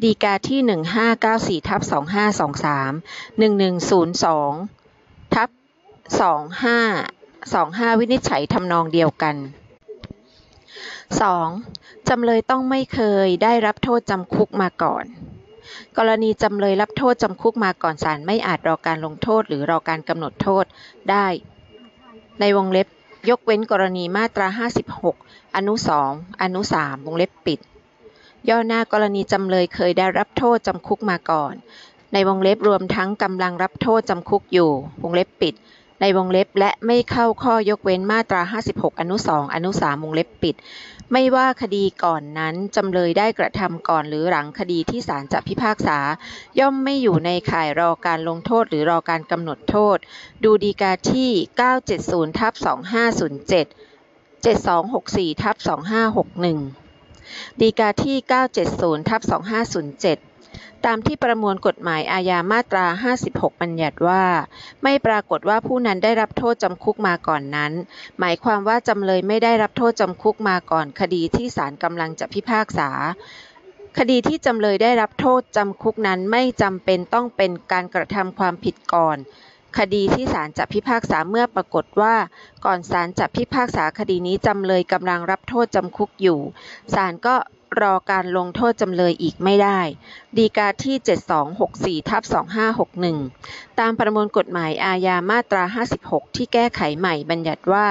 [0.02, 5.60] ดีกาที่ 1594ทับ2523 1102ทับ25
[7.52, 9.36] 25 วินิจฉัยทำนองเดียวกัน
[11.20, 11.81] 2.
[12.14, 15.04] จำเลยต้องไม่เคยได้รับโทษจำคุกมาก่อน
[15.98, 20.64] กรณีจำเลยรับโทษจำคุกมาก่อนศาลไม่อาจรอการลงโทษหรือรอการกำหนดโทษ
[21.10, 21.26] ได้
[22.40, 22.86] ในวงเล็บ
[23.30, 24.46] ยกเว้นกรณีมาตรา
[24.98, 25.74] 56 อนุ
[26.08, 27.60] 2 อนุ 3 วงเล็บปิด
[28.48, 31.54] ย่อหน้ากรณีจำเลยเคยได้รับโทษจำคุกมาก่อน
[32.12, 34.70] ในวงเล็บรวมทั้งกำลังรับโทษจำคุกอยู่
[35.02, 35.54] วงเล็บปิด
[36.00, 40.56] ในวงเล็บและไม่เข้าข้อยกเว้นมาตรา 56 อนุ 2 อนุ 3 วงเล็บปิด
[41.10, 45.98] ไม่ว่าคดีก่อนนั้นจำเลยได้กระทำก่อนหรือหลังคดีที่ศาลจะพิพากษา
[46.58, 49.98] ย่อมไม่อยู่ในข่ายรอการลงโทษหรือรอการกำหนดโทษ
[50.44, 51.30] ดูดีกาที่
[51.82, 55.56] 970ทับ2507 7264ทับ
[56.78, 58.16] 2561ดีกาที่
[58.62, 59.20] 970ทับ
[60.26, 60.31] 2507
[60.86, 62.86] ตามที่ประมวลกฎหมายอาญามาตรา
[63.22, 64.24] 56 บัญญัติว่า
[64.82, 67.72] ไม่ปรากฏว่าผู้นั้นได้รับโทษจำคุกมาก่อนนั้น
[68.20, 72.90] หมายความว่าจำเลยไม่ได้รับโทษจำคุกมาก่อน คดีที่ศาลกำลังจะพิพากษา
[73.98, 79.18] คดีที่จำเลยได้รับโทษจำคุกนั้นไม่จำเป็นต้องเป็นการกระทำความผิดก่อน
[79.78, 82.14] คดีที่ศาลจะพิพากษาเมื่อปรากฏว่า
[82.64, 86.40] ก่อนศาลจะพิพากษาคดีนี้จำเลยกำลังรับโทษจำคุกอยู่
[86.94, 87.34] ศาลก็
[87.80, 89.80] รอการลงโทษจำเลยอีกไม่ได้
[90.36, 92.22] ดีกาที่ 7264ทับ
[93.00, 95.64] 2561 ตามประมวลกฎหมายอาญามาตรา
[96.00, 97.86] 56 ที่แก้ไขใหม่บัญญัติว่า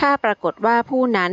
[0.00, 1.32] ถ้าปรากฏว่าผู้นั้น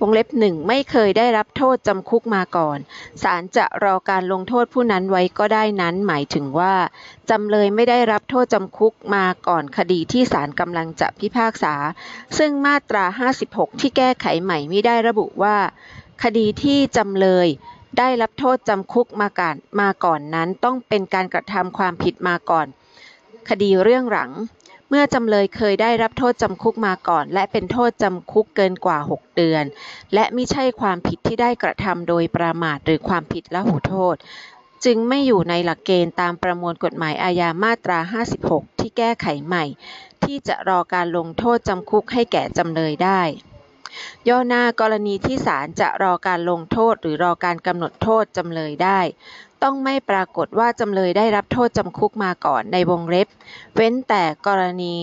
[0.00, 2.78] วงเล็บหนึ่งไม่เคยได้รับโทษจำคุกมาก่อน
[3.22, 6.74] ศาลจะรอการลงโทษผู้นั้นไว้ก็ได้นั้น หมายถึงว่า
[7.30, 11.74] จำเลยไม่ได้รับโทษจำคุกมาก่อนคดีที่ศาลกำลังจะพิพากษา
[12.38, 13.04] ซึ่งมาตรา
[13.44, 15.56] 56 ที่แก้ไขใหม่ไม่ได้ระบุว่า
[16.22, 17.48] คดีที่จำเลย
[17.98, 22.66] ได้รับโทษจำคุกมาก่อนมาก่อนนั้นต้องเป็นการกระทำความผิดมาก่อน
[23.48, 24.30] คดีเรื่องหลัง
[24.88, 29.64] เมื่อจำเลยเคยได้รับโทษจำคุกมาก่อน และเป็นโทษจำคุกเกินกว่า 6 เดือน
[30.14, 34.16] และไม่ใช่ความผิดที่ได้กระทำโดยประมาทหรือความผิดละหูโทษ
[34.84, 37.98] จึงไม่อยู่ในหลักเกณฑ์ตามประมวลกฎหมายอาญามาตรา
[38.40, 39.64] 56 ที่แก้ไขใหม่
[40.24, 43.22] ที่จะรอการลงโทษจำคุกให้แก่จำเลยได้
[44.28, 49.00] ย่อหน้ากรณีที่ศาลจะรอการลงโทษหรือรอการกำหนดโทษจำเลยได้
[49.62, 53.28] ต้องไม่ปรากฏว่าจำเลยได้รับโทษจำคุกมาก่อนในวงเล็บ
[53.76, 54.96] เว้นแต่กรณี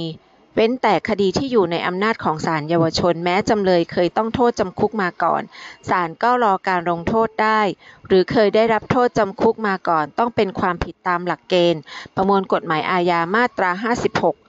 [0.55, 5.41] เว้นแต่คดีที่อยู่ในอำนาจของศาลเยาวชน แม้จำเลยเคยต้องโทษจำคุกมาก่อน
[5.89, 7.61] ศาลก็รอการลงโทษได้
[8.07, 11.81] หรือเคยได้รับโทษจำคุกมาก่อน ต้องเป็นความผิดตามหลักเกณฑ์
[12.15, 13.71] ประมวลกฎหมายอาญามาตรา
[14.13, 14.42] 56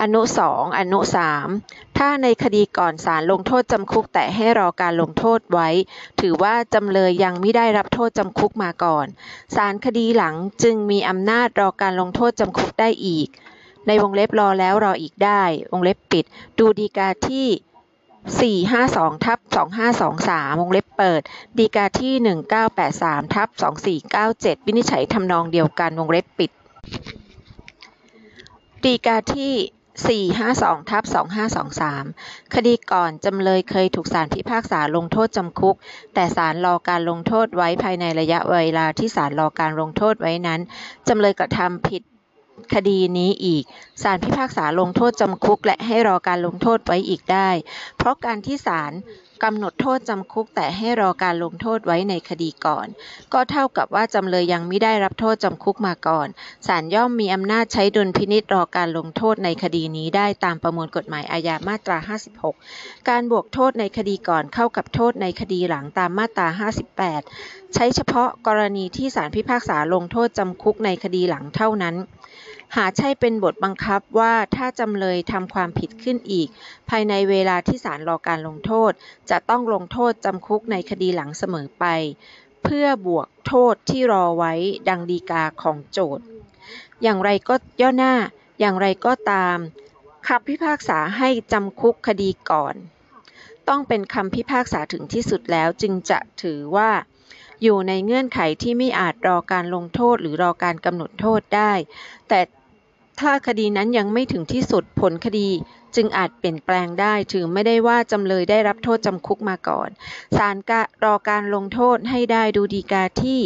[0.00, 1.48] อนุสองอนุสาม
[1.98, 5.68] ถ้าในคดีก่อนศาลลงโทษจำคุกแต่ให้รอการลงโทษไว้
[6.20, 9.06] ถือว่าจำเลยยังไม่ได้รับโทษจำคุกมาก่อน
[9.56, 13.28] ศาลคดีหลังจึงมีอำนาจรอการลงโทษจำคุกได้อีก
[13.86, 16.24] ในวงเล็บรอแล้วรออีกได้ วงเล็บปิด
[16.58, 17.48] ดูดีกาที่
[18.72, 19.38] 452ทับ
[20.00, 21.22] 2523วงเล็บเปิด
[21.58, 22.14] ดีกาที่
[22.74, 23.48] 1983ทับ
[24.08, 26.50] 2497 วินิจฉัยทำนองเดียวกันวงเล็บปิด
[28.84, 29.54] ดีกาที่
[30.02, 31.04] 452ทับ
[31.78, 35.76] 2523 คดีก่อนจำเลยเคยถูกศาลพิพากษาลงโทษจำคุก
[36.14, 40.60] แต่ศาลรอการลงโทษไว้ภายในระยะเวลาที่ศาลรอการลงโทษไว้นั้น
[41.08, 42.02] จำเลยกระทำผิด
[42.74, 43.64] คดีนี้อีก
[44.02, 47.50] ศาลพิพากษาลงโทษจำคุกและให้รอการลงโทษไว้อีกได้
[47.96, 48.92] เพราะการที่ศาล
[49.44, 52.86] กำหนดโทษจำคุกแต่ให้รอการลงโทษไว้ในคดีก่อน
[53.32, 56.28] ก็เท่ากับว่าจำเลยยังไม่ได้รับโทษจำคุกมาก่อน
[56.66, 61.98] ศาลย่อมมีอำนาจใช้ดุลพินิษรอการลงโทษในคดีนี้ได้ตามประมวลกฎหมายอาญามาตรา
[62.52, 66.48] 56 การบวกโทษในคดีก่อนเข้ากับโทษในคดีหลังตามมาตรา
[67.10, 71.94] 58 ใช้เฉพาะกรณีที่ศาลพิพากษาลงโทษจำคุกในคดีหลังเท่านั้น
[72.74, 76.48] หาใช่เป็นบทบังคับว่าถ้าจำเลยทำความผิดขึ้นอีก
[76.88, 78.92] ภายในเวลาที่ศาลรอการลงโทษ
[79.30, 81.84] จะต้องลงโทษจำคุกในคดีหลังเสมอไป
[82.64, 84.52] เพื่อบวกโทษที่รอไว้
[84.88, 86.24] ดังดีกาของโจทย์
[87.02, 88.14] อย่างไรก็ย่อหน้า
[88.60, 89.56] อย่างไรก็ตาม
[90.26, 92.74] คำพิพากษาให้จำคุกคดีก่อน
[93.68, 96.90] ต้องเป็นคำพิพากษาถึงที่สุดแล้วจึงจะถือว่า
[97.62, 101.72] อยู่ในเงื่อนไขที่ไม่อาจรอการลงโทษหรือรอการกำหนดโทษได้
[102.28, 102.40] แต่
[103.20, 105.48] ถ้าคดีนั้นยังไม่ถึงที่สุดผลคดี
[105.96, 109.88] จึงอาจเปลี่ยนแปลงได้ถือไม่ได้ว่าจำเลยได้รับโทษจำคุกมาก่อน
[110.36, 110.72] ศาลก
[111.04, 113.40] รอการลงโทษให้ได้ดูดีกาที่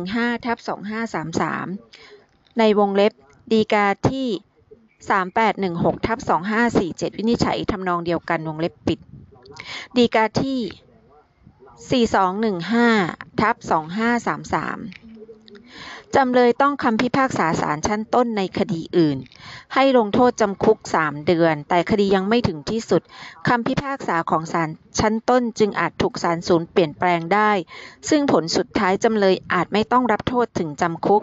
[0.00, 0.58] 4215ทับ
[1.78, 3.12] 2533 ในวงเล็บ
[3.52, 4.28] ดีกาที่
[5.36, 6.18] 3816ทับ
[6.68, 8.98] 2547 วินิจฉัยทำนองเดียวกันวงเล็บปิด
[9.96, 10.60] ดีกาที่
[12.56, 13.56] 4215ทับ
[14.92, 15.01] 2533
[16.16, 19.18] จำเลยต้องคำพิพากษาศาลชั้นต้นในคดีอื่น
[19.74, 23.02] ให้ลงโทษจำคุก 3 เดือน แต่คดียังไม่ถึงที่สุด
[23.48, 27.50] คำพิพากษาของศาลชั้นต้นจึงอาจถูกศาลศูนย์เปลี่ยนแปลงได้
[28.08, 31.22] ซึ่งผลสุดท้ายจำเลยอาจไม่ต้องรับโทษถึงจำคุก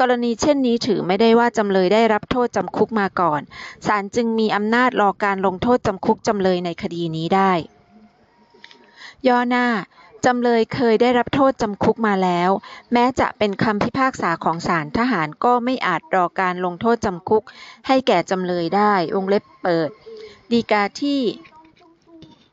[0.00, 3.40] กรณีเช่นนี้ถือไม่ได้ว่าจำเลยได้รับโทษจำคุกมาก่อน
[3.86, 7.52] ศาลจึงมีอำนาจรอการลงโทษจำคุกจำเลยในคดีนี้ได้
[9.28, 9.66] ย่อหน้า
[10.26, 12.50] จำเลยเคยได้รับโทษจำคุกมาแล้ว
[12.92, 17.42] แม้จะเป็นคำพิพากษาของศาลทหารก็ไม่อาจรอการลงโทษจำคุก
[17.86, 19.88] ให้แก่จำเลยได้วงเล็บเปิด
[20.52, 21.20] ดีกาที่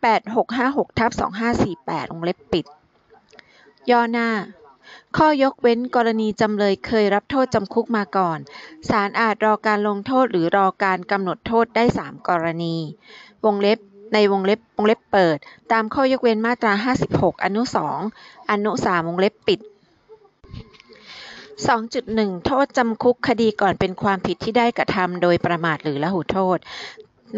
[0.04, 1.12] 8656ทับ
[1.62, 2.66] 2548วงเล็บปิด
[3.90, 4.30] ย่อหน้า
[5.18, 8.40] ข้อยกเว้นกรณีจำเลยเคยรับโทษจำคุกมาก่อน
[8.90, 12.76] ศาลอาจรอการลงโทษหรือรอการกำหนดโทษได้ 3 กรณี
[13.46, 13.80] วงเล็บ
[14.14, 15.38] ในวงเล็บวงเล็บเปิด
[15.72, 16.74] ตามข้อยกเว้นมาตรา
[17.10, 17.62] 56 อนุ
[18.06, 19.60] 2 อนุ 3 วงเล็บปิด
[21.68, 26.58] 2.1 โทษจำคุกคดีก่อนเป็นความผิดที่ได้กระทำโดยประมาทหรือละหุโทษ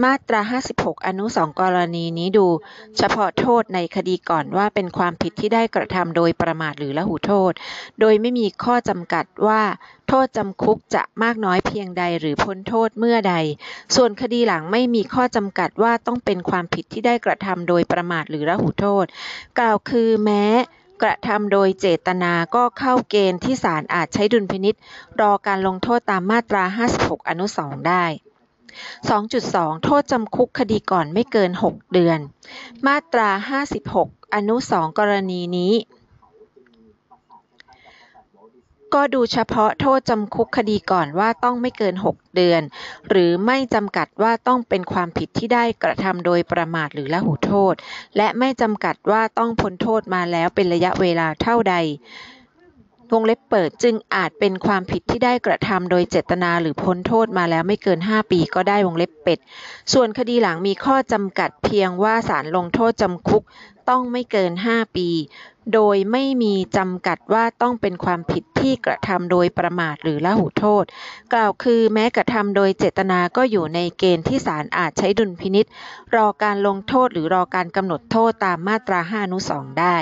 [0.03, 0.41] มาตรา
[0.73, 2.47] 56 อนุ 2 กรณีนี้ดู
[2.97, 7.53] เฉพาะโทษในคดีก่อนว่าเป็นความผิดที่ได้กระทำโดยประมาทหรือละหุโทษ
[7.99, 9.61] โดยไม่มีข้อจำกัดว่า
[10.07, 13.35] โทษจำคุกจะมากน้อยเพียงใดหรือพ้นโทษเมื่อใด
[13.95, 19.05] ส่วนคดีหลังไม่มีข้อจำกัดว่าต้องเป็นความผิดที่ได้กระทำโดยประมาทหรือละหุโทษ
[19.59, 20.45] กล่าวคือแม้
[21.01, 24.75] กระทำโดยเจตนาก็เข้าเกณฑ์ที่ศาลอาจใช้ดุลพินิษ
[25.21, 26.63] รอการลงโทษตามมาตรา
[26.97, 28.05] 56 อนุ 2 ได้
[28.69, 32.19] 2.2 โทษจำคุกคดีก่อนไม่เกิน 6 เดือน
[32.85, 33.29] มาตรา
[33.81, 35.73] 56 อนุ 2 กรณีนี้
[38.93, 42.61] ก็ดูเฉพาะโทษจำคุกคดีก่อนว่าต้องไม่เกิน 6 เดือน
[43.09, 47.73] หรือไม่จำกัดว่าต้องเป็นความผิดที่ได้กระทำโดยประมาทหรือละหูโทษ
[48.17, 51.75] และไม่จำกัดว่าต้องพ้นโทษมาแล้วเป็นระยะเวลาเท่าใด
[53.13, 59.39] วงเล็บเปิดจึงอาจเป็นความผิดที่ได้กระทำโดยเจตนาหรือพ้นโทษมาแล้วไม่เกิน 5 ปีก็ได้วงเล็บเป็ด
[59.93, 63.43] ส่วนคดีหลังมีข้อจำกัดเพียงว่าศาลลงโทษจำคุก
[63.89, 65.09] ต้องไม่เกิน 5 ปี
[65.73, 70.83] โดยไม่มีจำกัดว่าต้องเป็นความผิดที่กระทำโดยประมาทหรือละหูโทษ
[71.33, 75.65] กล่าวคือแม้กระทำโดยเจตนาก็อยู่ในเกณฑ์ที่ศาลอาจใช้ดุลพินิษ
[76.15, 79.97] รอการลงโทษหรือรอการกำหนดโทษตามมาตรา5อนุ2ได้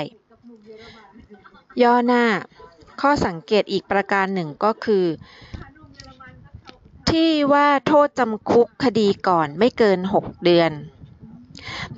[1.82, 2.24] ย่อหน้า
[3.00, 5.06] ข้อสังเกตอีกประการหนึ่งก็คือ
[7.10, 10.72] ที่ว่าโทษจำคุกคดีก่อนไม่เกิน 6 เดือน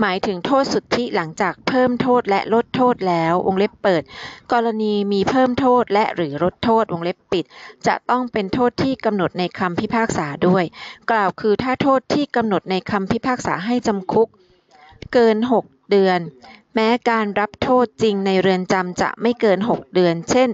[0.00, 4.02] หมายถึงโทษสุทธิหลังจากเพิ่มโทษและลดโทษแล้ววงเล็บเปิด
[4.52, 7.44] กรณีมีเพิ่มโทษและหรือลดโทษวงเล็บปิด
[7.86, 10.64] จะต้องเป็นโทษที่กำหนดในคำพิพากษาด้วย
[11.10, 14.28] กล่าวคือถ้าโทษที่กำหนดในคำพิพากษาให้จำคุก
[15.12, 16.20] เกิน 6 เดือน
[16.74, 20.48] แม้การรับโทษจริงในเรือนจำจะไม่เกิน 6 เดือน เช่น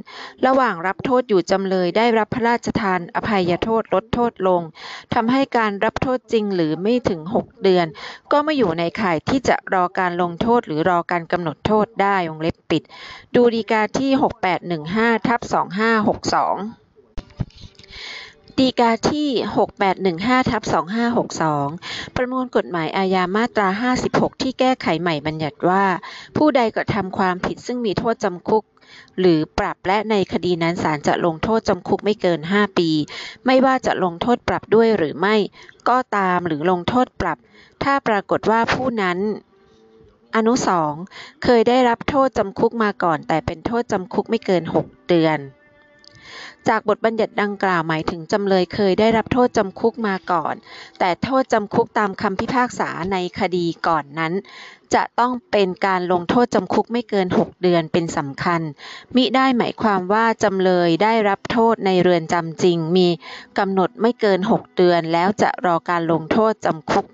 [0.46, 4.62] ระหว่างรับโทษอยู่จำเลยได้รับพระราชทานอภัยโทษลดโทษลง
[5.14, 7.86] ทำให้การรับโทษจริงหรือไม่ถึง 6 เดือน
[8.32, 12.82] ก็ไม่อยู่ในข่ายที่จะรอการลงโทษหรือรอการกำหนดโทษได้วงเล็บปิด
[13.34, 14.10] ดูดีกาที่
[14.88, 16.85] 6815ทับ2562
[18.62, 19.28] ดีกาที่
[19.86, 20.62] 6815ทับ
[21.38, 23.68] 2562 ประมวลกฎหมายอาญามาตรา
[24.06, 25.84] 56 ที่แก้ไขใหม่บัญญัติว่า
[26.36, 28.64] ผู้ใดกระทำความผิดซึ่งมีโทษจำคุก
[29.20, 32.90] หรือปรับและในคดีนั้นศาลจะลงโทษจำคุกไม่เกิน 5 ปี
[33.46, 35.36] ไม่ว่าจะลงโทษปรับด้วยหรือไม่
[35.88, 37.38] ก็ตามหรือลงโทษปรับ
[37.82, 39.18] ถ้าปรากฏว่าผู้นั้น
[40.36, 40.92] อนุสอง
[41.44, 45.40] เคยได้รับโทษจำคุกมาก่อน แต่เป็นโทษจำคุกไม่เกิน 6 เดือน
[46.68, 50.54] จากบทบัญญัติดังกล่าวหมายถึงจำเลยเคยได้รับโทษจำคุกมาก่อน
[50.98, 54.32] แต่โทษจำคุกตามคำพิพากษาในคดีก่อนนั้น
[54.94, 58.60] จะต้องเป็นการลงโทษจำคุกไม่เกิน 6 เดือนเป็นสำคัญ
[59.16, 63.08] มิได้หมายความว่าจำเลยได้รับโทษในเรือนจำจริง มี
[63.58, 67.06] กำหนดไม่เกิน 6 เดือน แล้วจะรอการลงโทษจำคุก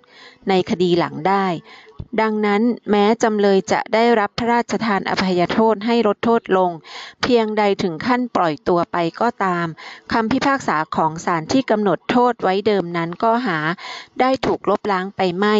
[0.48, 1.46] ในคดีหลังได้
[2.20, 6.70] ดังนั้นแม้จำเลยจะได้รับพระราชทานอภัยโทษให้ลดโทษลง
[7.22, 9.66] เพียงใดถึงขั้นปล่อยตัวไปก็ตาม
[10.12, 13.58] คำพิพากษาของศาลที่กำหนดโทษไว้เดิมนั้นก็หา
[14.20, 15.56] ได้ถูกลบล้างไปไม่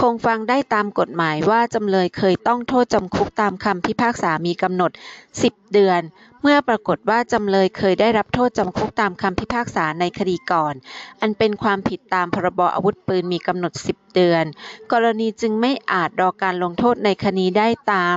[0.00, 4.90] คงฟังได้ตามกฎหมายว่าจำเลยเคยต้องโทษจำคุกตามคำพิพากษามีกำหนด
[5.32, 6.00] 10 เดือน
[6.46, 10.74] เมื่อปรากฏว่าจำเลยเคยได้รับโทษจำคุกตามคำพิพากษาในคดีก่อน
[11.20, 14.44] อันเป็นความผิดตามพรบอาวุธปืนมีกำหนด 10 เดือน
[14.92, 18.16] กรณีจึงไม่อาจรอการลงโทษในคดีได้ตาม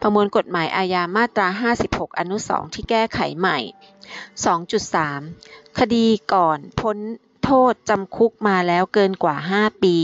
[0.00, 1.48] ประมวลกฎหมายอาญามาตรา
[1.84, 3.58] 56 อนุ 2 ที่แก้ไขใหม่
[4.88, 6.98] 2.3 คดีก่อนพ้น
[7.44, 9.96] โทษจำคุกมาแล้วเกินกว่า 5 ปี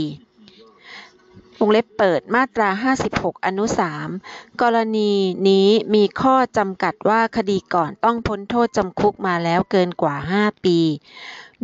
[1.59, 2.69] วงเล็บเปิดมาตรา
[3.07, 3.65] 56 อนุ
[4.13, 5.13] 3 กรณี
[5.49, 10.79] นี้มีข้อจำกัดว่าคดีก่อนต้องพ้นโทษจำคุกมาแล้วเกินกว่า 5 ปี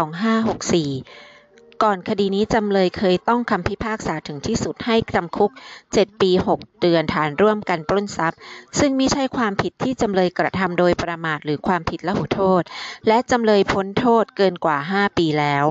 [1.83, 5.51] ก่อนคดีนี้จำเลยเคยต้องคำพิพากษาถึงที่สุดให้จำคุก
[5.87, 8.39] 7 ปี 6 เดือนฐานร่วมกันปล้นทรัพย์
[8.79, 12.63] ซึ่งม่ใช่ความผิดที่จำเลยกระทำโดยประมาทหรือความผิดละหุโทษ
[13.09, 15.65] และจำเลยพ้นโทษเกินกว่า 5 ปีแล้ว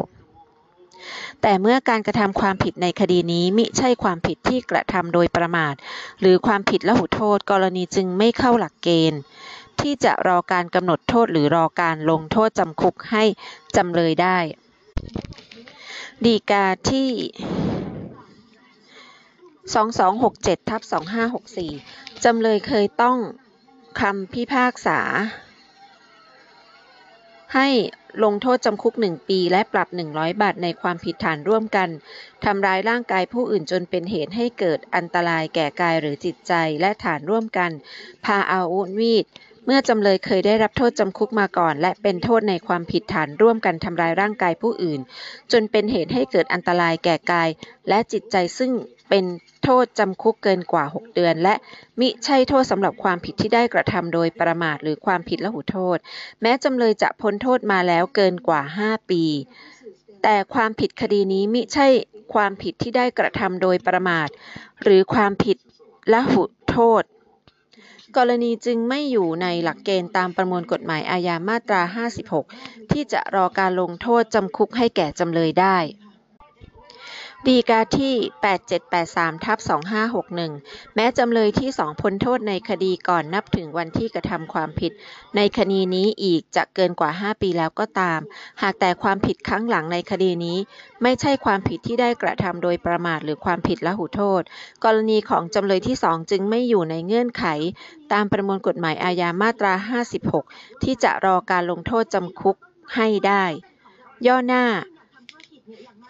[1.42, 5.76] แต่เมื่อการกระทำความผิดในคดีนี้มิใช่ความผิดที่กระทำโดยประมาท
[6.20, 9.20] หรือความผิดละหุโทษกรณีจึงไม่เข้าหลักเกณฑ์
[9.82, 13.24] ที่จะรอการกำหนดโทษหรือรอการลงโทษจำคุกให้
[13.76, 14.38] จำเลยได้
[16.28, 17.10] ดีกาที่
[20.50, 20.82] 2267ทับ
[21.54, 23.18] 2564 จำเลยเคยต้อง
[24.02, 25.00] คำพิพากษา
[27.56, 27.70] ให้
[28.24, 31.90] ลงโทษจำคุก 1 ปีและปรับ 100 บาทในความผิดฐานร่วมกัน
[32.46, 37.72] ทำร้ายร่างกายผู้อื่นจนเป็นเหตุให้เกิดอันตรายแก่กายหรือจิตใจและฐานร่วมกัน
[38.26, 39.26] พาอาวุธมีด
[39.70, 45.00] มื่อจำเลยเคยได้รับโทษจำคุกมาก่อน และเป็นโทษในความผิดฐานร่วมกันทำร้ายร่างกายผู้อื่น
[45.52, 47.50] จนเป็นเหตุให้เกิดอันตรายแก่กาย
[47.90, 48.72] และจิตใจซึ่ง
[49.10, 49.26] เป็น
[49.64, 51.56] โทษจำคุกเกินกว่า 6 เดือน และ
[52.00, 55.98] มิใช่โทษสำหรับความผิดที่ได้กระทำโดยประมาทหรือความผิดละหุโทษ
[56.42, 59.24] แม้จำเลยจะพ้นโทษมาแล้วเกินกว่า 5 ปี
[60.24, 61.88] แต่ความผิดคดีนี้มิใช่
[62.34, 64.28] ความผิดที่ได้กระทำโดยประมาท
[64.84, 65.58] หรือความผิด
[66.14, 67.04] ละหุโทษ
[68.18, 71.82] กรณีจึงไม่อยู่ในหลักเกณฑ์ตามประมวลกฎหมายอาญามาตรา
[72.38, 75.78] 56 ที่จะรอการลงโทษจำคุกให้แก่จำเลยได้
[77.48, 78.14] ดีกาที่
[78.80, 79.58] 8783ทับ
[80.28, 84.92] 2561 แม้จำเลยที่สองพ้นโทษในคดีก่อนนับถึงวันที่กระทำความผิด
[85.36, 88.20] ในคดีนี้อีกจะเกินกว่า 5 ปีแล้วก็ตาม
[88.62, 90.58] หากแต่ความผิดครั้งหลังในคดีนี้
[91.04, 94.42] ไม่ใช่ความผิดที่ได้กระทำโดยประมาทหรือความผิดละหูโทษ
[94.84, 97.46] กรณีของจำเลยที่สองจึงไม่อยู่ในเงื่อนไข
[98.14, 99.74] ตามประมวลกฎหมายอาญามาตรา
[100.30, 102.56] 56 ที่จะรอการลงโทษจำคุก
[102.96, 103.46] ให้ได้
[104.28, 104.66] ย่อหน้า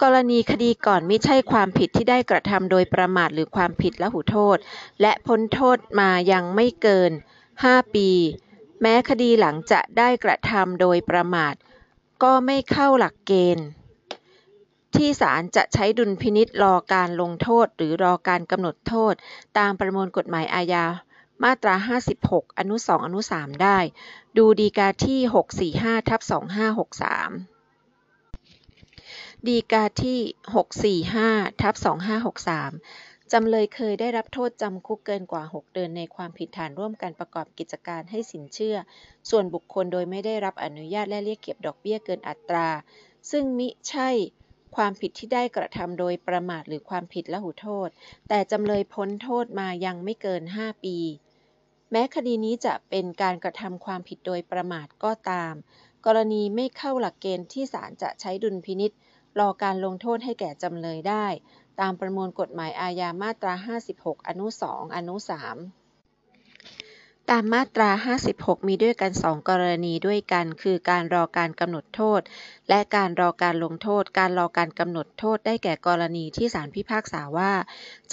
[0.02, 4.58] กรณีคดีก่อนไม่ใช่ความผิดที่ได้กระทำโดยประมาทหรือความผิดละหูโทษ
[5.00, 7.12] และพ้นโทษมายังไม่เกิน
[7.52, 8.08] 5 ปี
[8.82, 11.54] แม้คดีหลังจะได้กระทำโดยประมาท
[12.22, 13.66] ก็ไม่เข้าหลักเกณฑ์
[14.94, 19.14] ที่ศาลจะใช้ดุลพินิษรอการลงโทษหรือรอการกำหนดโทษ
[19.58, 20.86] ตามประมวลกฎหมายอาญา
[21.42, 21.74] มาตรา
[22.16, 23.78] 56 อนุ 2 อนุ 3 ได้
[24.36, 25.20] ดูดีกาที่
[25.64, 27.49] 645ทับ2563
[29.48, 30.20] ดีกาที่
[31.08, 31.74] 645ทับ
[32.52, 38.76] 2563 จำเลยเคยได้รับโทษจำคุกเกินกว่า 6 เดือนในความผิดฐานร่วมกันประกอบกิจการให้สินเชื่อ
[39.30, 42.68] ส่วนบุคคลโดยไม่ได้รับอนุญาตและเรียกเก็บดอกเบี้ยเกินอัตรา
[43.30, 44.08] ซึ่งมิใช่
[44.76, 47.88] ความผิดที่ได้กระทำโดยประมาทหรือความผิดละหูโทษ
[48.28, 50.96] แต่จำเลยพ้นโทษมายังไม่เกิน 5 ปี
[51.90, 55.54] แม้คดีนี้จะเป็นการกระทำความผิดโดยประมาทก็ตาม
[56.06, 58.92] กรณีไม่เข้าหลักเกณฑ์ที่ศาลจะใช้ดุลพินิษ
[59.38, 61.26] รอการลงโทษให้แก่จำเลยได้
[61.80, 63.54] ตามประมวลกฎหมายอาญามาตรา
[63.92, 65.28] 56 อนุ 2 อนุ 3
[67.30, 67.90] ตามมาตรา
[68.28, 72.20] 56 มีด้วยกัน 2 กรณีด้วยกัน คือการรอการกำหนดโทษ
[72.68, 77.52] และการรอการลงโทษ การรอการกำหนดโทษได้แก่กรณีที่ศาลพิพากษาว่า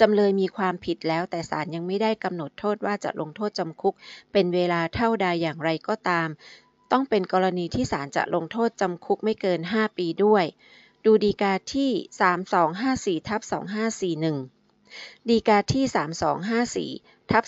[0.00, 3.94] จำเลยมีความผิดแล้วแต่ศาลยังไม่ได้กำหนดโทษว่าจะลงโทษจำคุก
[4.32, 6.28] เป็นเวลาเท่าใดอย่างไรก็ตาม
[6.92, 10.44] ต้องเป็นกรณีที่ศาลจะลงโทษจำคุกไม่เกิน 5 ปีด้วย
[11.10, 11.90] ดูดีกาที่
[13.20, 13.40] 3254ทับ
[14.34, 15.84] 2541 ดีกาที่
[16.96, 17.44] 3254ทับ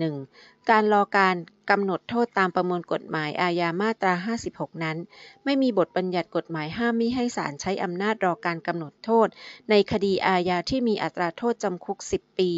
[0.00, 1.36] 2541 การรอการ
[1.70, 4.14] กำหนดโทษตามประมวลกฎหมายอาญามาตรา
[4.48, 4.96] 56 นั้น
[5.44, 9.28] ไม่มีบทบัญญัติกฎหมายห้ามไม่ให้ศาลใช้อำนาจรอการกำหนดโทษ
[9.70, 12.50] ในคดีอาญาที่มีอัตราโทษจำคุก 10 ปี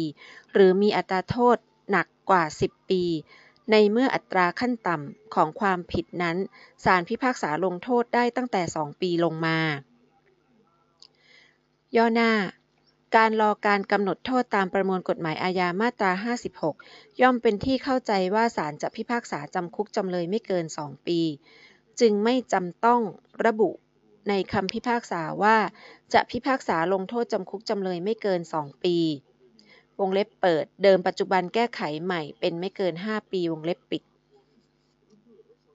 [0.53, 1.57] หรือมีอัตราโทษ
[1.91, 3.03] หนักกว่า 10 ปี
[3.71, 6.37] ในเมื่ออัตราขั้นต่ำของความผิดนั้น
[6.85, 9.57] ศาลพิพากษาลงโทษได้ตั้งแต่ 2 ปีลงมา
[11.95, 12.31] ย่อหน้า
[13.15, 16.11] การรอการกำหนดโทษตามประมวลกฎหมายอาญามาตรา
[16.65, 21.19] 56 ย่อมเป็นที่เข้าใจว่าศาลจะพิพากษาจำคุกจำเลยไม่เกิน 2 ปี
[21.99, 23.01] จึงไม่จำต้อง
[23.45, 23.69] ระบุ
[24.29, 25.57] ในคำพิพากษาว่า
[26.13, 28.97] จะพิพากษาลงโทษจำคุกจำเลยไม่เกิน 2 ปี
[29.99, 34.03] วงเล็บเปิด เดิมปัจจุบันแก้ไขใหม่เป็นไม่เกิน 5 ปีวงเล็บปิด